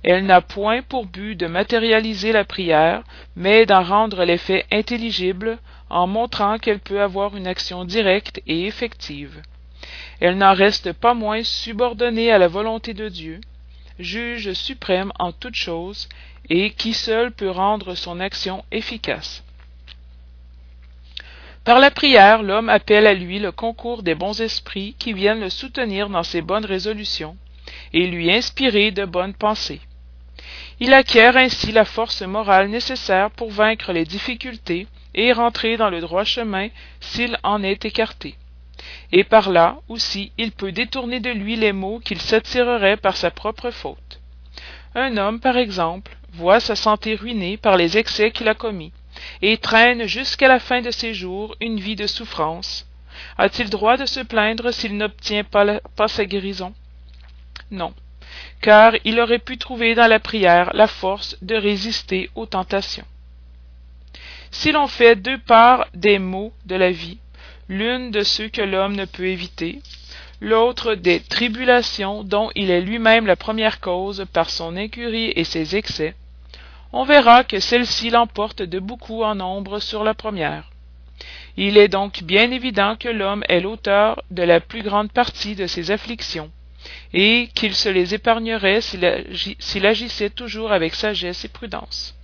Elle 0.05 0.27
n'a 0.27 0.41
point 0.41 0.83
pour 0.83 1.07
but 1.07 1.35
de 1.35 1.47
matérialiser 1.47 2.33
la 2.33 2.45
prière, 2.45 3.03
mais 3.37 3.67
d'en 3.67 3.83
rendre 3.83 4.25
l'effet 4.25 4.65
intelligible 4.71 5.59
en 5.91 6.07
montrant 6.07 6.59
qu'elle 6.59 6.81
peut 6.81 7.03
avoir 7.03 7.37
une 7.37 7.47
action 7.47 7.85
directe 7.85 8.41
et 8.47 8.67
effective. 8.67 9.43
Elle 10.21 10.39
n'en 10.39 10.55
reste 10.55 10.93
pas 10.93 11.15
moins 11.15 11.43
subordonnée 11.43 12.31
à 12.31 12.39
la 12.39 12.49
volonté 12.49 12.95
de 12.95 13.09
Dieu, 13.09 13.41
juge 13.99 14.53
suprême 14.53 15.13
en 15.19 15.33
toutes 15.33 15.55
choses, 15.55 16.09
et 16.51 16.71
qui 16.71 16.95
seul 16.95 17.31
peut 17.33 17.51
rendre 17.51 17.95
son 17.95 18.21
action 18.21 18.65
efficace. 18.71 19.45
Par 21.65 21.81
la 21.81 21.91
prière, 21.91 22.43
l'homme 22.43 22.71
appelle 22.71 23.07
à 23.07 23.13
lui 23.13 23.39
le 23.39 23.53
concours 23.53 24.03
des 24.03 24.15
bons 24.15 24.41
esprits 24.41 24.95
qui 24.99 25.13
viennent 25.13 25.41
le 25.41 25.51
soutenir 25.51 26.09
dans 26.09 26.23
ses 26.23 26.41
bonnes 26.41 26.65
résolutions 26.65 27.37
et 27.93 28.07
lui 28.07 28.33
inspirer 28.33 28.91
de 28.91 29.05
bonnes 29.05 29.35
pensées. 29.35 29.81
Il 30.81 30.93
acquiert 30.95 31.37
ainsi 31.37 31.73
la 31.73 31.85
force 31.85 32.23
morale 32.23 32.69
nécessaire 32.69 33.31
pour 33.31 33.51
vaincre 33.51 33.93
les 33.93 34.05
difficultés 34.05 34.87
et 35.15 35.33
rentrer 35.33 35.77
dans 35.77 35.91
le 35.91 36.01
droit 36.01 36.25
chemin 36.25 36.69
s'il 37.01 37.39
en 37.43 37.63
est 37.63 37.85
écarté. 37.85 38.37
Et 39.13 39.25
par 39.25 39.51
là 39.51 39.79
aussi 39.89 40.33
il 40.39 40.53
peut 40.53 40.73
détourner 40.73 41.21
de 41.21 41.31
lui 41.31 41.57
les 41.57 41.73
maux 41.73 41.99
qu'il 41.99 42.21
s'attirerait 42.21 42.97
par 42.97 43.17
sa 43.17 43.31
propre 43.31 43.71
faute. 43.71 44.21
Un 44.95 45.17
homme, 45.17 45.41
par 45.41 45.57
exemple, 45.57 46.17
voit 46.33 46.61
sa 46.61 46.77
santé 46.77 47.15
ruinée 47.15 47.57
par 47.57 47.77
les 47.77 47.99
excès 47.99 48.31
qu'il 48.31 48.49
a 48.49 48.55
commis 48.55 48.93
et 49.43 49.59
traîne 49.59 50.07
jusqu'à 50.07 50.49
la 50.49 50.61
fin 50.61 50.81
de 50.81 50.91
ses 50.91 51.15
jours 51.15 51.57
une 51.61 51.81
vie 51.81 51.97
de 51.97 52.07
souffrance, 52.07 52.87
a-t-il 53.37 53.69
droit 53.71 53.97
de 53.97 54.07
se 54.07 54.21
plaindre 54.21 54.73
s'il 54.73 54.97
n'obtient 54.97 55.45
pas, 55.45 55.81
pas 55.97 56.09
sa 56.09 56.25
guérison? 56.25 56.73
Non, 57.71 57.93
car 58.61 58.95
il 59.05 59.21
aurait 59.21 59.39
pu 59.39 59.59
trouver 59.59 59.95
dans 59.95 60.07
la 60.07 60.21
prière 60.21 60.71
la 60.75 60.87
force 60.87 61.37
de 61.43 61.55
résister 61.55 62.31
aux 62.35 62.47
tentations. 62.47 63.07
Si 64.51 64.73
l'on 64.73 64.87
fait 64.87 65.17
deux 65.17 65.39
parts 65.39 65.87
des 65.95 66.19
maux 66.19 66.53
de 66.67 66.75
la 66.75 66.91
vie, 66.91 67.19
l'une 67.69 68.11
de 68.11 68.23
ceux 68.23 68.49
que 68.49 68.63
l'homme 68.63 68.97
ne 68.97 69.05
peut 69.05 69.27
éviter, 69.27 69.81
l'autre 70.41 70.95
des 70.95 71.21
tribulations 71.21 72.25
dont 72.25 72.51
il 72.55 72.71
est 72.71 72.81
lui-même 72.81 73.27
la 73.27 73.37
première 73.37 73.81
cause 73.81 74.25
par 74.33 74.51
son 74.51 74.77
incurie 74.77 75.33
et 75.37 75.45
ses 75.45 75.77
excès, 75.77 76.15
on 76.93 77.05
verra 77.05 77.45
que 77.45 77.61
celle-ci 77.61 78.11
l'emporte 78.11 78.63
de 78.63 78.79
beaucoup 78.79 79.23
en 79.23 79.35
nombre 79.35 79.79
sur 79.79 80.05
la 80.05 80.15
première. 80.15 80.71
Il 81.57 81.77
est 81.77 81.89
donc 81.89 82.23
bien 82.23 82.51
évident 82.51 82.97
que 82.97 83.09
l'homme 83.09 83.45
est 83.49 83.61
l'auteur 83.61 84.23
de 84.31 84.43
la 84.43 84.61
plus 84.61 84.83
grande 84.83 85.13
partie 85.13 85.55
de 85.55 85.67
ses 85.67 85.91
afflictions, 85.91 86.51
et 87.13 87.49
qu'il 87.55 87.75
se 87.75 87.89
les 87.89 88.15
épargnerait 88.15 88.81
s'il 88.81 89.87
agissait 89.87 90.31
toujours 90.31 90.73
avec 90.73 90.95
sagesse 90.95 91.45
et 91.45 91.49
prudence. 91.49 92.15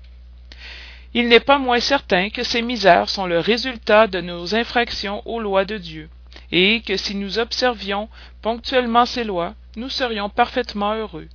Il 1.14 1.28
n'est 1.28 1.40
pas 1.40 1.58
moins 1.58 1.80
certain 1.80 2.30
que 2.30 2.42
ces 2.42 2.62
misères 2.62 3.08
sont 3.08 3.26
le 3.26 3.38
résultat 3.38 4.06
de 4.06 4.20
nos 4.20 4.54
infractions 4.54 5.22
aux 5.26 5.40
lois 5.40 5.64
de 5.64 5.78
Dieu, 5.78 6.08
et 6.50 6.82
que 6.82 6.96
si 6.96 7.14
nous 7.14 7.38
observions 7.38 8.08
ponctuellement 8.42 9.06
ces 9.06 9.24
lois, 9.24 9.54
nous 9.76 9.88
serions 9.88 10.28
parfaitement 10.28 10.94
heureux 10.94 11.28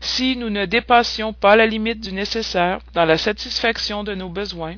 si 0.00 0.36
nous 0.36 0.50
ne 0.50 0.66
dépassions 0.66 1.32
pas 1.32 1.56
la 1.56 1.66
limite 1.66 2.00
du 2.00 2.12
nécessaire 2.12 2.80
dans 2.92 3.04
la 3.04 3.18
satisfaction 3.18 4.04
de 4.04 4.14
nos 4.14 4.28
besoins, 4.28 4.76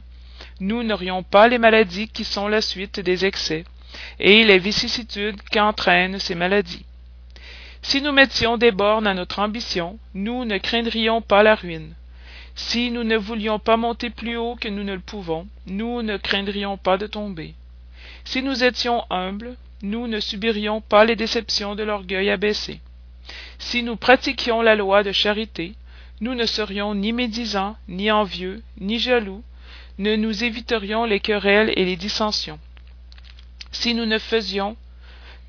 nous 0.61 0.83
n'aurions 0.83 1.23
pas 1.23 1.49
les 1.49 1.59
maladies 1.59 2.09
qui 2.09 2.25
sont 2.25 2.49
la 2.49 2.61
suite 2.61 3.01
des 3.01 3.25
excès, 3.25 3.65
et 4.19 4.45
les 4.45 4.59
vicissitudes 4.59 5.41
qu'entraînent 5.51 6.19
ces 6.19 6.35
maladies. 6.35 6.86
Si 7.89 8.03
nous 8.03 8.11
mettions 8.11 8.57
des 8.57 8.73
bornes 8.73 9.07
à 9.07 9.15
notre 9.15 9.39
ambition, 9.39 10.01
nous 10.13 10.45
ne 10.45 10.59
craindrions 10.59 11.23
pas 11.23 11.45
la 11.45 11.55
ruine. 11.55 11.95
Si 12.57 12.91
nous 12.91 13.05
ne 13.05 13.17
voulions 13.17 13.61
pas 13.61 13.77
monter 13.77 14.11
plus 14.11 14.37
haut 14.37 14.57
que 14.57 14.67
nous 14.67 14.83
ne 14.83 14.95
le 14.95 14.99
pouvons, 14.99 15.47
nous 15.69 16.03
ne 16.03 16.17
craindrions 16.17 16.79
pas 16.79 16.99
de 16.99 17.07
tomber. 17.07 17.55
Si 18.25 18.43
nous 18.43 18.65
étions 18.65 19.05
humbles, 19.09 19.55
nous 19.83 20.09
ne 20.09 20.19
subirions 20.19 20.81
pas 20.81 21.05
les 21.05 21.15
déceptions 21.15 21.77
de 21.77 21.85
l'orgueil 21.85 22.29
abaissé. 22.29 22.81
Si 23.61 23.85
nous 23.85 23.95
pratiquions 23.95 24.63
la 24.63 24.75
loi 24.75 25.05
de 25.05 25.13
charité, 25.13 25.77
nous 26.21 26.35
ne 26.35 26.45
serions 26.45 26.93
ni 26.93 27.13
médisants, 27.13 27.77
ni 27.87 28.11
envieux, 28.11 28.65
ni 28.81 28.99
jaloux, 28.99 29.45
ne 29.99 30.17
nous 30.17 30.43
éviterions 30.43 31.05
les 31.05 31.21
querelles 31.21 31.73
et 31.77 31.85
les 31.85 31.97
dissensions. 31.97 32.59
Si 33.71 33.95
nous 33.95 34.07
ne 34.07 34.19
faisions 34.19 34.77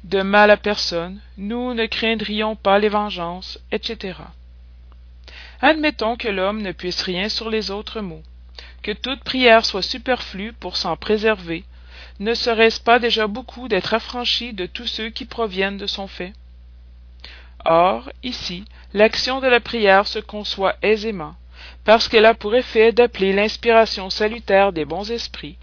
de 0.08 0.22
mal 0.22 0.52
à 0.52 0.58
personne, 0.58 1.20
nous 1.38 1.74
ne 1.74 1.86
craindrions 1.86 2.56
pas 2.56 2.80
les 2.80 2.88
vengeances, 2.88 3.60
etc. 3.74 4.20
Admettons 5.62 6.16
que 6.16 6.30
l'homme 6.30 6.62
ne 6.62 6.72
puisse 6.72 7.02
rien 7.02 7.28
sur 7.28 7.50
les 7.50 7.72
autres 7.72 8.00
mots, 8.00 8.24
que 8.84 8.94
toute 8.94 9.24
prière 9.26 9.66
soit 9.66 9.82
superflue 9.82 10.54
pour 10.54 10.78
s'en 10.78 10.96
préserver, 10.96 11.66
ne 12.20 12.34
serait-ce 12.34 12.80
pas 12.80 13.00
déjà 13.00 13.28
beaucoup 13.28 13.68
d'être 13.68 13.94
affranchi 13.94 14.54
de 14.54 14.66
tous 14.66 14.88
ceux 14.88 15.10
qui 15.10 15.26
proviennent 15.26 15.78
de 15.78 15.88
son 15.88 16.08
fait? 16.08 16.32
Or, 17.66 18.10
ici, 18.24 18.64
l'action 18.94 19.42
de 19.42 19.48
la 19.48 19.60
prière 19.60 20.08
se 20.08 20.20
conçoit 20.20 20.76
aisément, 20.84 21.36
parce 21.84 22.08
qu'elle 22.08 22.26
a 22.26 22.34
pour 22.34 22.56
effet 22.56 22.94
d'appeler 22.94 23.34
l'inspiration 23.34 24.10
salutaire 24.10 24.72
des 24.72 24.86
bons 24.86 25.12
esprits, 25.12 25.58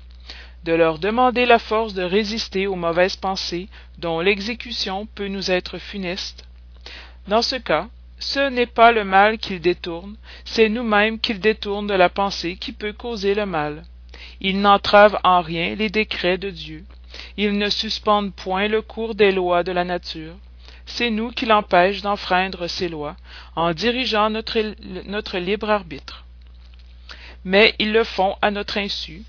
de 0.64 0.72
leur 0.72 0.98
demander 0.98 1.46
la 1.46 1.58
force 1.58 1.94
de 1.94 2.02
résister 2.02 2.66
aux 2.66 2.76
mauvaises 2.76 3.16
pensées 3.16 3.68
dont 3.98 4.20
l'exécution 4.20 5.06
peut 5.06 5.28
nous 5.28 5.50
être 5.50 5.78
funeste. 5.78 6.44
Dans 7.28 7.42
ce 7.42 7.56
cas, 7.56 7.88
ce 8.18 8.48
n'est 8.48 8.66
pas 8.66 8.92
le 8.92 9.04
mal 9.04 9.38
qu'ils 9.38 9.60
détournent, 9.60 10.16
c'est 10.44 10.68
nous-mêmes 10.68 11.18
qu'ils 11.18 11.40
détournent 11.40 11.86
de 11.86 11.94
la 11.94 12.08
pensée 12.08 12.56
qui 12.56 12.72
peut 12.72 12.92
causer 12.92 13.34
le 13.34 13.46
mal. 13.46 13.84
Ils 14.40 14.60
n'entravent 14.60 15.20
en 15.24 15.42
rien 15.42 15.74
les 15.74 15.90
décrets 15.90 16.38
de 16.38 16.50
Dieu. 16.50 16.84
Ils 17.36 17.56
ne 17.56 17.68
suspendent 17.68 18.34
point 18.34 18.68
le 18.68 18.82
cours 18.82 19.14
des 19.14 19.32
lois 19.32 19.62
de 19.62 19.72
la 19.72 19.84
nature 19.84 20.34
c'est 20.86 21.10
nous 21.10 21.30
qui 21.30 21.46
l'empêchons 21.46 22.02
d'enfreindre 22.02 22.66
ces 22.66 22.88
lois, 22.88 23.16
en 23.56 23.72
dirigeant 23.72 24.30
notre 24.30 25.38
libre 25.38 25.70
arbitre. 25.70 26.24
Mais 27.44 27.74
ils 27.78 27.92
le 27.92 28.04
font 28.04 28.36
à 28.42 28.50
notre 28.50 28.78
insu, 28.78 29.22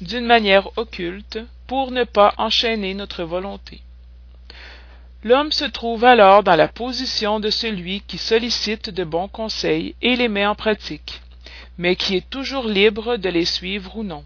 d'une 0.00 0.26
manière 0.26 0.68
occulte, 0.76 1.38
pour 1.66 1.90
ne 1.90 2.04
pas 2.04 2.34
enchaîner 2.38 2.94
notre 2.94 3.22
volonté. 3.22 3.80
L'homme 5.22 5.52
se 5.52 5.66
trouve 5.66 6.04
alors 6.04 6.42
dans 6.42 6.56
la 6.56 6.68
position 6.68 7.40
de 7.40 7.50
celui 7.50 8.00
qui 8.00 8.16
sollicite 8.16 8.88
de 8.88 9.04
bons 9.04 9.28
conseils 9.28 9.94
et 10.00 10.16
les 10.16 10.28
met 10.28 10.46
en 10.46 10.54
pratique, 10.54 11.20
mais 11.76 11.94
qui 11.94 12.16
est 12.16 12.30
toujours 12.30 12.66
libre 12.66 13.16
de 13.16 13.28
les 13.28 13.44
suivre 13.44 13.96
ou 13.96 14.02
non. 14.02 14.24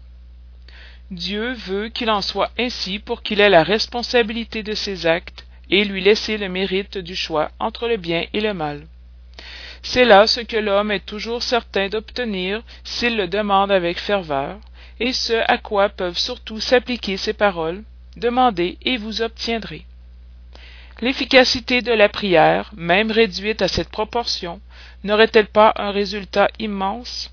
Dieu 1.11 1.53
veut 1.53 1.89
qu'il 1.89 2.09
en 2.09 2.21
soit 2.21 2.49
ainsi 2.57 2.99
pour 2.99 3.21
qu'il 3.21 3.41
ait 3.41 3.49
la 3.49 3.63
responsabilité 3.63 4.63
de 4.63 4.73
ses 4.73 5.05
actes 5.05 5.45
et 5.69 5.83
lui 5.83 6.01
laisser 6.01 6.37
le 6.37 6.49
mérite 6.49 6.97
du 6.97 7.15
choix 7.15 7.51
entre 7.59 7.87
le 7.87 7.97
bien 7.97 8.25
et 8.33 8.41
le 8.41 8.53
mal. 8.53 8.87
C'est 9.83 10.05
là 10.05 10.25
ce 10.25 10.39
que 10.39 10.57
l'homme 10.57 10.91
est 10.91 11.05
toujours 11.05 11.43
certain 11.43 11.89
d'obtenir 11.89 12.63
s'il 12.83 13.17
le 13.17 13.27
demande 13.27 13.71
avec 13.71 13.99
ferveur, 13.99 14.59
et 14.99 15.13
ce 15.13 15.33
à 15.47 15.57
quoi 15.57 15.89
peuvent 15.89 16.17
surtout 16.17 16.59
s'appliquer 16.59 17.17
ces 17.17 17.33
paroles 17.33 17.83
Demandez 18.17 18.77
et 18.81 18.97
vous 18.97 19.21
obtiendrez. 19.21 19.85
L'efficacité 21.01 21.81
de 21.81 21.91
la 21.91 22.07
prière, 22.07 22.71
même 22.77 23.11
réduite 23.11 23.61
à 23.61 23.67
cette 23.67 23.89
proportion, 23.89 24.61
n'aurait-elle 25.03 25.47
pas 25.47 25.73
un 25.75 25.91
résultat 25.91 26.47
immense? 26.57 27.31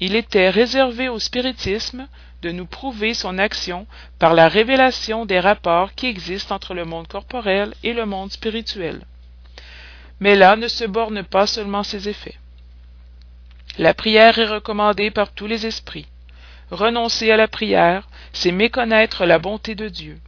Il 0.00 0.16
était 0.16 0.48
réservé 0.48 1.10
au 1.10 1.18
spiritisme 1.18 2.08
de 2.40 2.50
nous 2.50 2.66
prouver 2.66 3.12
son 3.14 3.38
action 3.38 3.86
par 4.18 4.32
la 4.34 4.48
révélation 4.48 5.26
des 5.26 5.38
rapports 5.38 5.94
qui 5.94 6.06
existent 6.06 6.54
entre 6.54 6.74
le 6.74 6.84
monde 6.84 7.06
corporel 7.06 7.74
et 7.84 7.92
le 7.92 8.06
monde 8.06 8.32
spirituel. 8.32 9.02
Mais 10.18 10.34
là 10.34 10.56
ne 10.56 10.68
se 10.68 10.84
bornent 10.84 11.24
pas 11.24 11.46
seulement 11.46 11.82
ses 11.82 12.08
effets. 12.08 12.38
La 13.78 13.94
prière 13.94 14.38
est 14.38 14.46
recommandée 14.46 15.10
par 15.10 15.32
tous 15.32 15.46
les 15.46 15.66
esprits. 15.66 16.06
Renoncer 16.72 17.30
à 17.30 17.36
la 17.36 17.48
prière, 17.48 18.08
c'est 18.32 18.50
méconnaître 18.50 19.26
la 19.26 19.38
bonté 19.38 19.74
de 19.74 19.90
Dieu. 19.90 20.18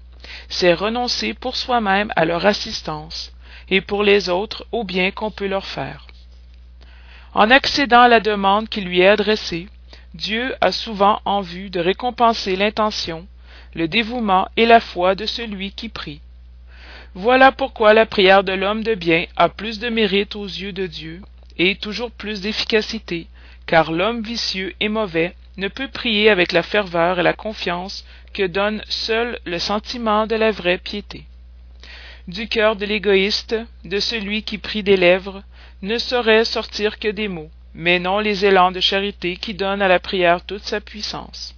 C'est 0.50 0.74
renoncer 0.74 1.32
pour 1.32 1.56
soi-même 1.56 2.12
à 2.16 2.26
leur 2.26 2.44
assistance, 2.44 3.32
et 3.70 3.80
pour 3.80 4.02
les 4.02 4.28
autres 4.28 4.66
au 4.70 4.84
bien 4.84 5.10
qu'on 5.10 5.30
peut 5.30 5.46
leur 5.46 5.64
faire. 5.64 6.06
En 7.32 7.50
accédant 7.50 8.02
à 8.02 8.08
la 8.08 8.20
demande 8.20 8.68
qui 8.68 8.82
lui 8.82 9.00
est 9.00 9.08
adressée, 9.08 9.68
Dieu 10.12 10.54
a 10.60 10.70
souvent 10.70 11.22
en 11.24 11.40
vue 11.40 11.70
de 11.70 11.80
récompenser 11.80 12.56
l'intention, 12.56 13.26
le 13.74 13.88
dévouement 13.88 14.46
et 14.58 14.66
la 14.66 14.80
foi 14.80 15.14
de 15.14 15.24
celui 15.24 15.72
qui 15.72 15.88
prie. 15.88 16.20
Voilà 17.14 17.52
pourquoi 17.52 17.94
la 17.94 18.04
prière 18.04 18.44
de 18.44 18.52
l'homme 18.52 18.82
de 18.82 18.94
bien 18.94 19.24
a 19.38 19.48
plus 19.48 19.78
de 19.78 19.88
mérite 19.88 20.36
aux 20.36 20.44
yeux 20.44 20.74
de 20.74 20.86
Dieu, 20.86 21.22
et 21.56 21.76
toujours 21.76 22.10
plus 22.10 22.42
d'efficacité, 22.42 23.28
car 23.64 23.92
l'homme 23.92 24.20
vicieux 24.20 24.74
et 24.80 24.90
mauvais 24.90 25.34
ne 25.56 25.68
peut 25.68 25.88
prier 25.88 26.30
avec 26.30 26.52
la 26.52 26.62
ferveur 26.62 27.20
et 27.20 27.22
la 27.22 27.32
confiance 27.32 28.04
que 28.32 28.46
donne 28.46 28.82
seul 28.88 29.38
le 29.44 29.58
sentiment 29.58 30.26
de 30.26 30.34
la 30.34 30.50
vraie 30.50 30.78
piété. 30.78 31.24
Du 32.26 32.48
cœur 32.48 32.76
de 32.76 32.86
l'égoïste, 32.86 33.54
de 33.84 34.00
celui 34.00 34.42
qui 34.42 34.58
prie 34.58 34.82
des 34.82 34.96
lèvres, 34.96 35.42
ne 35.82 35.98
sauraient 35.98 36.44
sortir 36.44 36.98
que 36.98 37.08
des 37.08 37.28
mots, 37.28 37.50
mais 37.74 37.98
non 37.98 38.18
les 38.18 38.44
élans 38.44 38.72
de 38.72 38.80
charité 38.80 39.36
qui 39.36 39.54
donnent 39.54 39.82
à 39.82 39.88
la 39.88 40.00
prière 40.00 40.44
toute 40.44 40.64
sa 40.64 40.80
puissance. 40.80 41.54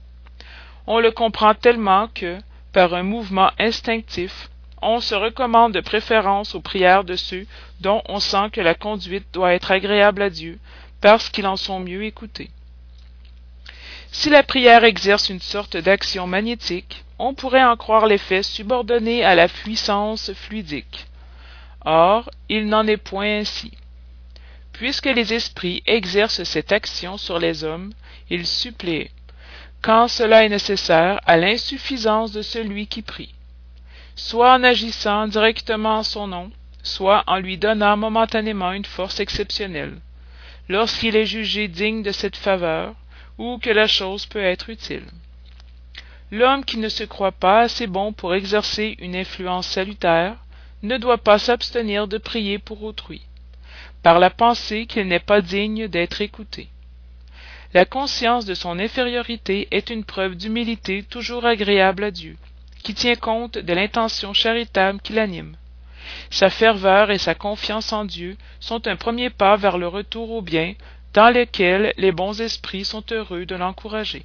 On 0.86 0.98
le 0.98 1.10
comprend 1.10 1.54
tellement 1.54 2.08
que, 2.08 2.38
par 2.72 2.94
un 2.94 3.02
mouvement 3.02 3.50
instinctif, 3.58 4.50
on 4.82 5.00
se 5.00 5.14
recommande 5.14 5.72
de 5.72 5.80
préférence 5.80 6.54
aux 6.54 6.60
prières 6.60 7.04
de 7.04 7.16
ceux 7.16 7.46
dont 7.80 8.02
on 8.08 8.20
sent 8.20 8.50
que 8.52 8.60
la 8.60 8.74
conduite 8.74 9.26
doit 9.32 9.54
être 9.54 9.70
agréable 9.70 10.22
à 10.22 10.30
Dieu, 10.30 10.58
parce 11.00 11.28
qu'ils 11.28 11.46
en 11.46 11.56
sont 11.56 11.80
mieux 11.80 12.04
écoutés. 12.04 12.50
Si 14.12 14.30
la 14.30 14.42
prière 14.42 14.84
exerce 14.84 15.28
une 15.28 15.40
sorte 15.40 15.76
d'action 15.76 16.26
magnétique, 16.26 17.04
on 17.18 17.34
pourrait 17.34 17.64
en 17.64 17.76
croire 17.76 18.06
l'effet 18.06 18.42
subordonné 18.42 19.24
à 19.24 19.34
la 19.34 19.48
puissance 19.48 20.32
fluidique. 20.32 21.06
Or, 21.84 22.30
il 22.48 22.66
n'en 22.66 22.86
est 22.86 22.96
point 22.96 23.40
ainsi. 23.40 23.72
Puisque 24.72 25.06
les 25.06 25.32
esprits 25.32 25.82
exercent 25.86 26.44
cette 26.44 26.72
action 26.72 27.16
sur 27.16 27.38
les 27.38 27.64
hommes, 27.64 27.92
ils 28.28 28.46
suppléent, 28.46 29.10
quand 29.82 30.08
cela 30.08 30.44
est 30.44 30.48
nécessaire, 30.48 31.20
à 31.26 31.36
l'insuffisance 31.36 32.32
de 32.32 32.42
celui 32.42 32.86
qui 32.86 33.02
prie, 33.02 33.34
soit 34.16 34.52
en 34.52 34.64
agissant 34.64 35.28
directement 35.28 35.98
en 35.98 36.02
son 36.02 36.26
nom, 36.26 36.50
soit 36.82 37.24
en 37.26 37.38
lui 37.38 37.56
donnant 37.56 37.96
momentanément 37.96 38.72
une 38.72 38.84
force 38.84 39.20
exceptionnelle, 39.20 39.98
lorsqu'il 40.68 41.16
est 41.16 41.26
jugé 41.26 41.68
digne 41.68 42.02
de 42.02 42.12
cette 42.12 42.36
faveur, 42.36 42.94
ou 43.38 43.58
que 43.58 43.70
la 43.70 43.86
chose 43.86 44.26
peut 44.26 44.42
être 44.42 44.70
utile. 44.70 45.04
L'homme 46.30 46.64
qui 46.64 46.78
ne 46.78 46.88
se 46.88 47.04
croit 47.04 47.32
pas 47.32 47.60
assez 47.60 47.86
bon 47.86 48.12
pour 48.12 48.34
exercer 48.34 48.96
une 48.98 49.14
influence 49.14 49.68
salutaire 49.68 50.36
ne 50.82 50.96
doit 50.96 51.18
pas 51.18 51.38
s'abstenir 51.38 52.08
de 52.08 52.18
prier 52.18 52.58
pour 52.58 52.82
autrui, 52.82 53.22
par 54.02 54.18
la 54.18 54.30
pensée 54.30 54.86
qu'il 54.86 55.06
n'est 55.06 55.20
pas 55.20 55.40
digne 55.40 55.88
d'être 55.88 56.20
écouté. 56.20 56.68
La 57.74 57.84
conscience 57.84 58.44
de 58.44 58.54
son 58.54 58.78
infériorité 58.78 59.68
est 59.70 59.90
une 59.90 60.04
preuve 60.04 60.34
d'humilité 60.34 61.02
toujours 61.02 61.44
agréable 61.44 62.04
à 62.04 62.10
Dieu, 62.10 62.36
qui 62.82 62.94
tient 62.94 63.16
compte 63.16 63.58
de 63.58 63.72
l'intention 63.72 64.32
charitable 64.32 65.00
qui 65.00 65.12
l'anime. 65.12 65.56
Sa 66.30 66.50
ferveur 66.50 67.10
et 67.10 67.18
sa 67.18 67.34
confiance 67.34 67.92
en 67.92 68.04
Dieu 68.04 68.36
sont 68.60 68.86
un 68.86 68.96
premier 68.96 69.30
pas 69.30 69.56
vers 69.56 69.78
le 69.78 69.88
retour 69.88 70.30
au 70.30 70.42
bien 70.42 70.74
dans 71.16 71.30
lequel 71.30 71.94
les 71.96 72.12
bons 72.12 72.42
esprits 72.42 72.84
sont 72.84 73.02
heureux 73.10 73.46
de 73.46 73.56
l'encourager. 73.56 74.22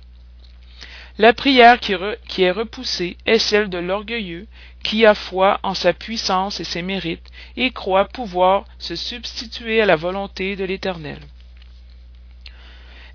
La 1.18 1.32
prière 1.32 1.80
qui, 1.80 1.96
qui, 2.28 2.44
est 2.44 2.52
repoussée 2.52 3.16
est 3.26 3.40
celle 3.40 3.70
de 3.70 3.78
l'orgueilleux 3.78 4.46
qui 4.84 5.06
a 5.06 5.16
foi 5.16 5.62
en 5.64 5.74
sa 5.74 5.94
puissance 5.94 6.60
et 6.60 6.66
ses 6.66 6.82
mérites 6.82 7.32
et 7.56 7.72
croit 7.72 8.10
pouvoir 8.10 8.66
se 8.78 8.98
substituer 8.98 9.82
à 9.82 9.86
la 9.86 9.96
volonté 9.96 10.58
de 10.58 10.66
l'Éternel. 10.66 11.20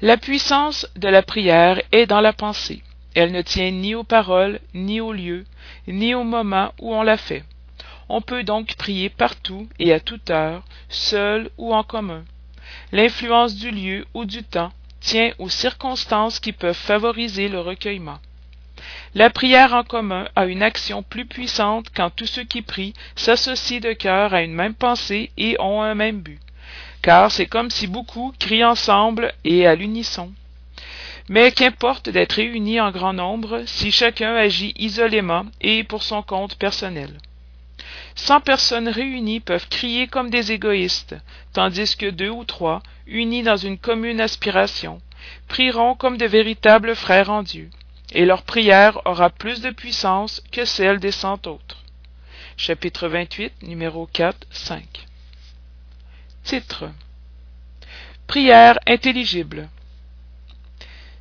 La 0.01 0.17
puissance 0.17 0.89
de 0.97 1.09
la 1.09 1.23
prière 1.23 1.83
est 1.93 2.07
dans 2.07 2.23
la 2.23 2.33
pensée. 2.33 2.83
Elle 3.15 3.33
ne 3.33 3.43
tient 3.43 3.71
ni 3.71 3.95
aux 3.95 4.05
paroles, 4.05 4.61
ni 4.73 5.03
au 5.03 5.12
lieu, 5.12 5.45
ni 5.87 6.15
au 6.15 6.25
moment 6.25 6.73
où 6.81 6.95
on 6.95 7.03
la 7.03 7.19
fait. 7.19 7.45
On 8.09 8.23
peut 8.23 8.43
donc 8.43 8.75
prier 8.77 9.11
partout 9.11 9.69
et 9.79 9.93
à 9.93 10.01
toute 10.01 10.31
heure, 10.31 10.65
seul 10.89 11.51
ou 11.59 11.75
en 11.75 11.83
commun. 11.83 12.25
L'influence 12.92 13.55
du 13.55 13.70
lieu 13.70 14.07
ou 14.14 14.24
du 14.24 14.42
temps 14.42 14.72
tient 15.00 15.33
aux 15.38 15.48
circonstances 15.48 16.40
qui 16.40 16.52
peuvent 16.52 16.74
favoriser 16.74 17.48
le 17.48 17.61
recueillement. 17.61 18.18
La 19.14 19.31
prière 19.31 19.72
en 19.72 19.83
commun 19.83 20.29
a 20.37 20.46
une 20.46 20.62
action 20.62 21.02
plus 21.02 21.26
puissante 21.26 21.87
quand 21.94 22.11
tous 22.11 22.26
ceux 22.26 22.44
qui 22.44 22.62
prient 22.62 22.92
s'associent 23.14 23.81
de 23.81 23.92
cœur 23.92 24.35
à 24.35 24.42
une 24.42 24.52
même 24.52 24.74
pensée 24.74 25.31
et 25.37 25.57
ont 25.61 25.81
un 25.81 25.94
même 25.94 26.20
but, 26.20 26.40
car 27.02 27.31
c'est 27.31 27.46
comme 27.46 27.70
si 27.70 27.87
beaucoup 27.87 28.35
crient 28.38 28.64
ensemble 28.64 29.33
et 29.44 29.66
à 29.66 29.74
l'unisson. 29.74 30.33
Mais 31.29 31.50
qu'importe 31.50 32.09
d'être 32.09 32.35
réunis 32.35 32.81
en 32.81 32.90
grand 32.90 33.12
nombre 33.12 33.62
si 33.66 33.90
chacun 33.90 34.35
agit 34.35 34.74
isolément 34.76 35.46
et 35.61 35.83
pour 35.83 36.02
son 36.02 36.22
compte 36.22 36.57
personnel. 36.57 37.18
Cent 38.14 38.40
personnes 38.40 38.88
réunies 38.88 39.40
peuvent 39.40 39.68
crier 39.68 40.06
comme 40.06 40.30
des 40.30 40.52
égoïstes, 40.52 41.16
tandis 41.52 41.96
que 41.96 42.11
deux 42.11 42.30
ou 42.30 42.44
trois, 42.44 42.82
unis 43.06 43.42
dans 43.42 43.56
une 43.56 43.78
commune 43.78 44.20
aspiration, 44.20 45.00
prieront 45.48 45.94
comme 45.94 46.16
de 46.16 46.26
véritables 46.26 46.94
frères 46.94 47.30
en 47.30 47.42
Dieu, 47.42 47.70
et 48.12 48.24
leur 48.24 48.42
prière 48.42 49.00
aura 49.06 49.30
plus 49.30 49.61
de 49.61 49.70
puissance 49.70 50.42
que 50.52 50.64
celle 50.64 50.98
des 50.98 51.12
cent 51.12 51.46
autres. 51.46 51.85
Chapitre 52.56 53.09
28, 53.09 53.62
numéro 53.62 54.06
4, 54.06 54.46
5. 54.50 54.85
Titre 56.42 56.90
Prière 58.26 58.78
intelligible. 58.87 59.68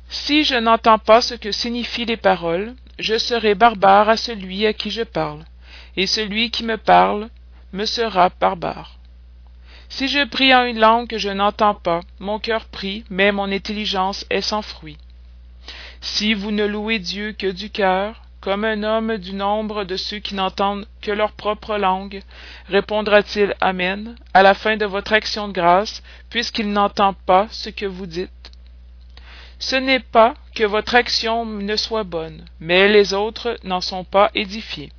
Si 0.08 0.44
je 0.44 0.54
n'entends 0.54 0.98
pas 0.98 1.20
ce 1.20 1.34
que 1.34 1.52
signifient 1.52 2.04
les 2.04 2.16
paroles, 2.16 2.74
je 2.98 3.18
serai 3.18 3.54
barbare 3.54 4.08
à 4.08 4.16
celui 4.16 4.66
à 4.66 4.72
qui 4.72 4.90
je 4.90 5.02
parle 5.02 5.44
et 5.96 6.06
celui 6.06 6.50
qui 6.50 6.64
me 6.64 6.76
parle 6.76 7.28
me 7.72 7.84
sera 7.84 8.30
barbare. 8.40 8.96
Si 9.88 10.08
je 10.08 10.24
prie 10.24 10.54
en 10.54 10.64
une 10.64 10.80
langue 10.80 11.08
que 11.08 11.18
je 11.18 11.28
n'entends 11.28 11.74
pas, 11.74 12.00
mon 12.18 12.38
cœur 12.38 12.64
prie, 12.66 13.04
mais 13.08 13.32
mon 13.32 13.50
intelligence 13.50 14.26
est 14.30 14.40
sans 14.40 14.62
fruit. 14.62 14.98
Si 16.00 16.34
vous 16.34 16.50
ne 16.50 16.64
louez 16.64 16.98
Dieu 16.98 17.32
que 17.32 17.46
du 17.46 17.70
cœur, 17.70 18.22
comme 18.40 18.64
un 18.64 18.82
homme 18.82 19.16
du 19.16 19.32
nombre 19.32 19.84
de 19.84 19.96
ceux 19.96 20.18
qui 20.18 20.34
n'entendent 20.34 20.86
que 21.00 21.10
leur 21.10 21.32
propre 21.32 21.76
langue, 21.78 22.22
répondra-t-il 22.68 23.54
Amen 23.60 24.14
à 24.34 24.42
la 24.42 24.54
fin 24.54 24.76
de 24.76 24.86
votre 24.86 25.12
action 25.12 25.48
de 25.48 25.52
grâce, 25.52 26.02
puisqu'il 26.30 26.70
n'entend 26.70 27.14
pas 27.14 27.48
ce 27.50 27.70
que 27.70 27.86
vous 27.86 28.06
dites? 28.06 28.30
Ce 29.58 29.76
n'est 29.76 30.00
pas 30.00 30.34
que 30.54 30.64
votre 30.64 30.94
action 30.94 31.44
ne 31.46 31.76
soit 31.76 32.04
bonne, 32.04 32.44
mais 32.60 32.88
les 32.88 33.14
autres 33.14 33.56
n'en 33.64 33.80
sont 33.80 34.04
pas 34.04 34.30
édifiés. 34.34 34.92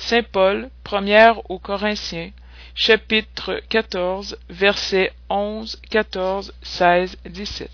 Saint 0.00 0.22
Paul, 0.22 0.70
première 0.82 1.50
aux 1.50 1.58
Corinthiens, 1.58 2.30
chapitre 2.74 3.60
14, 3.68 4.38
versets 4.48 5.12
11, 5.28 5.78
14, 5.90 6.54
16, 6.62 7.18
17. 7.26 7.70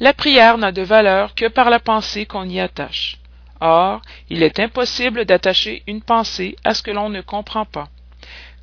La 0.00 0.12
prière 0.12 0.58
n'a 0.58 0.72
de 0.72 0.82
valeur 0.82 1.36
que 1.36 1.46
par 1.46 1.70
la 1.70 1.78
pensée 1.78 2.26
qu'on 2.26 2.48
y 2.48 2.58
attache. 2.58 3.18
Or, 3.60 4.02
il 4.28 4.42
est 4.42 4.58
impossible 4.58 5.26
d'attacher 5.26 5.84
une 5.86 6.02
pensée 6.02 6.56
à 6.64 6.74
ce 6.74 6.82
que 6.82 6.90
l'on 6.90 7.08
ne 7.08 7.20
comprend 7.20 7.64
pas, 7.64 7.88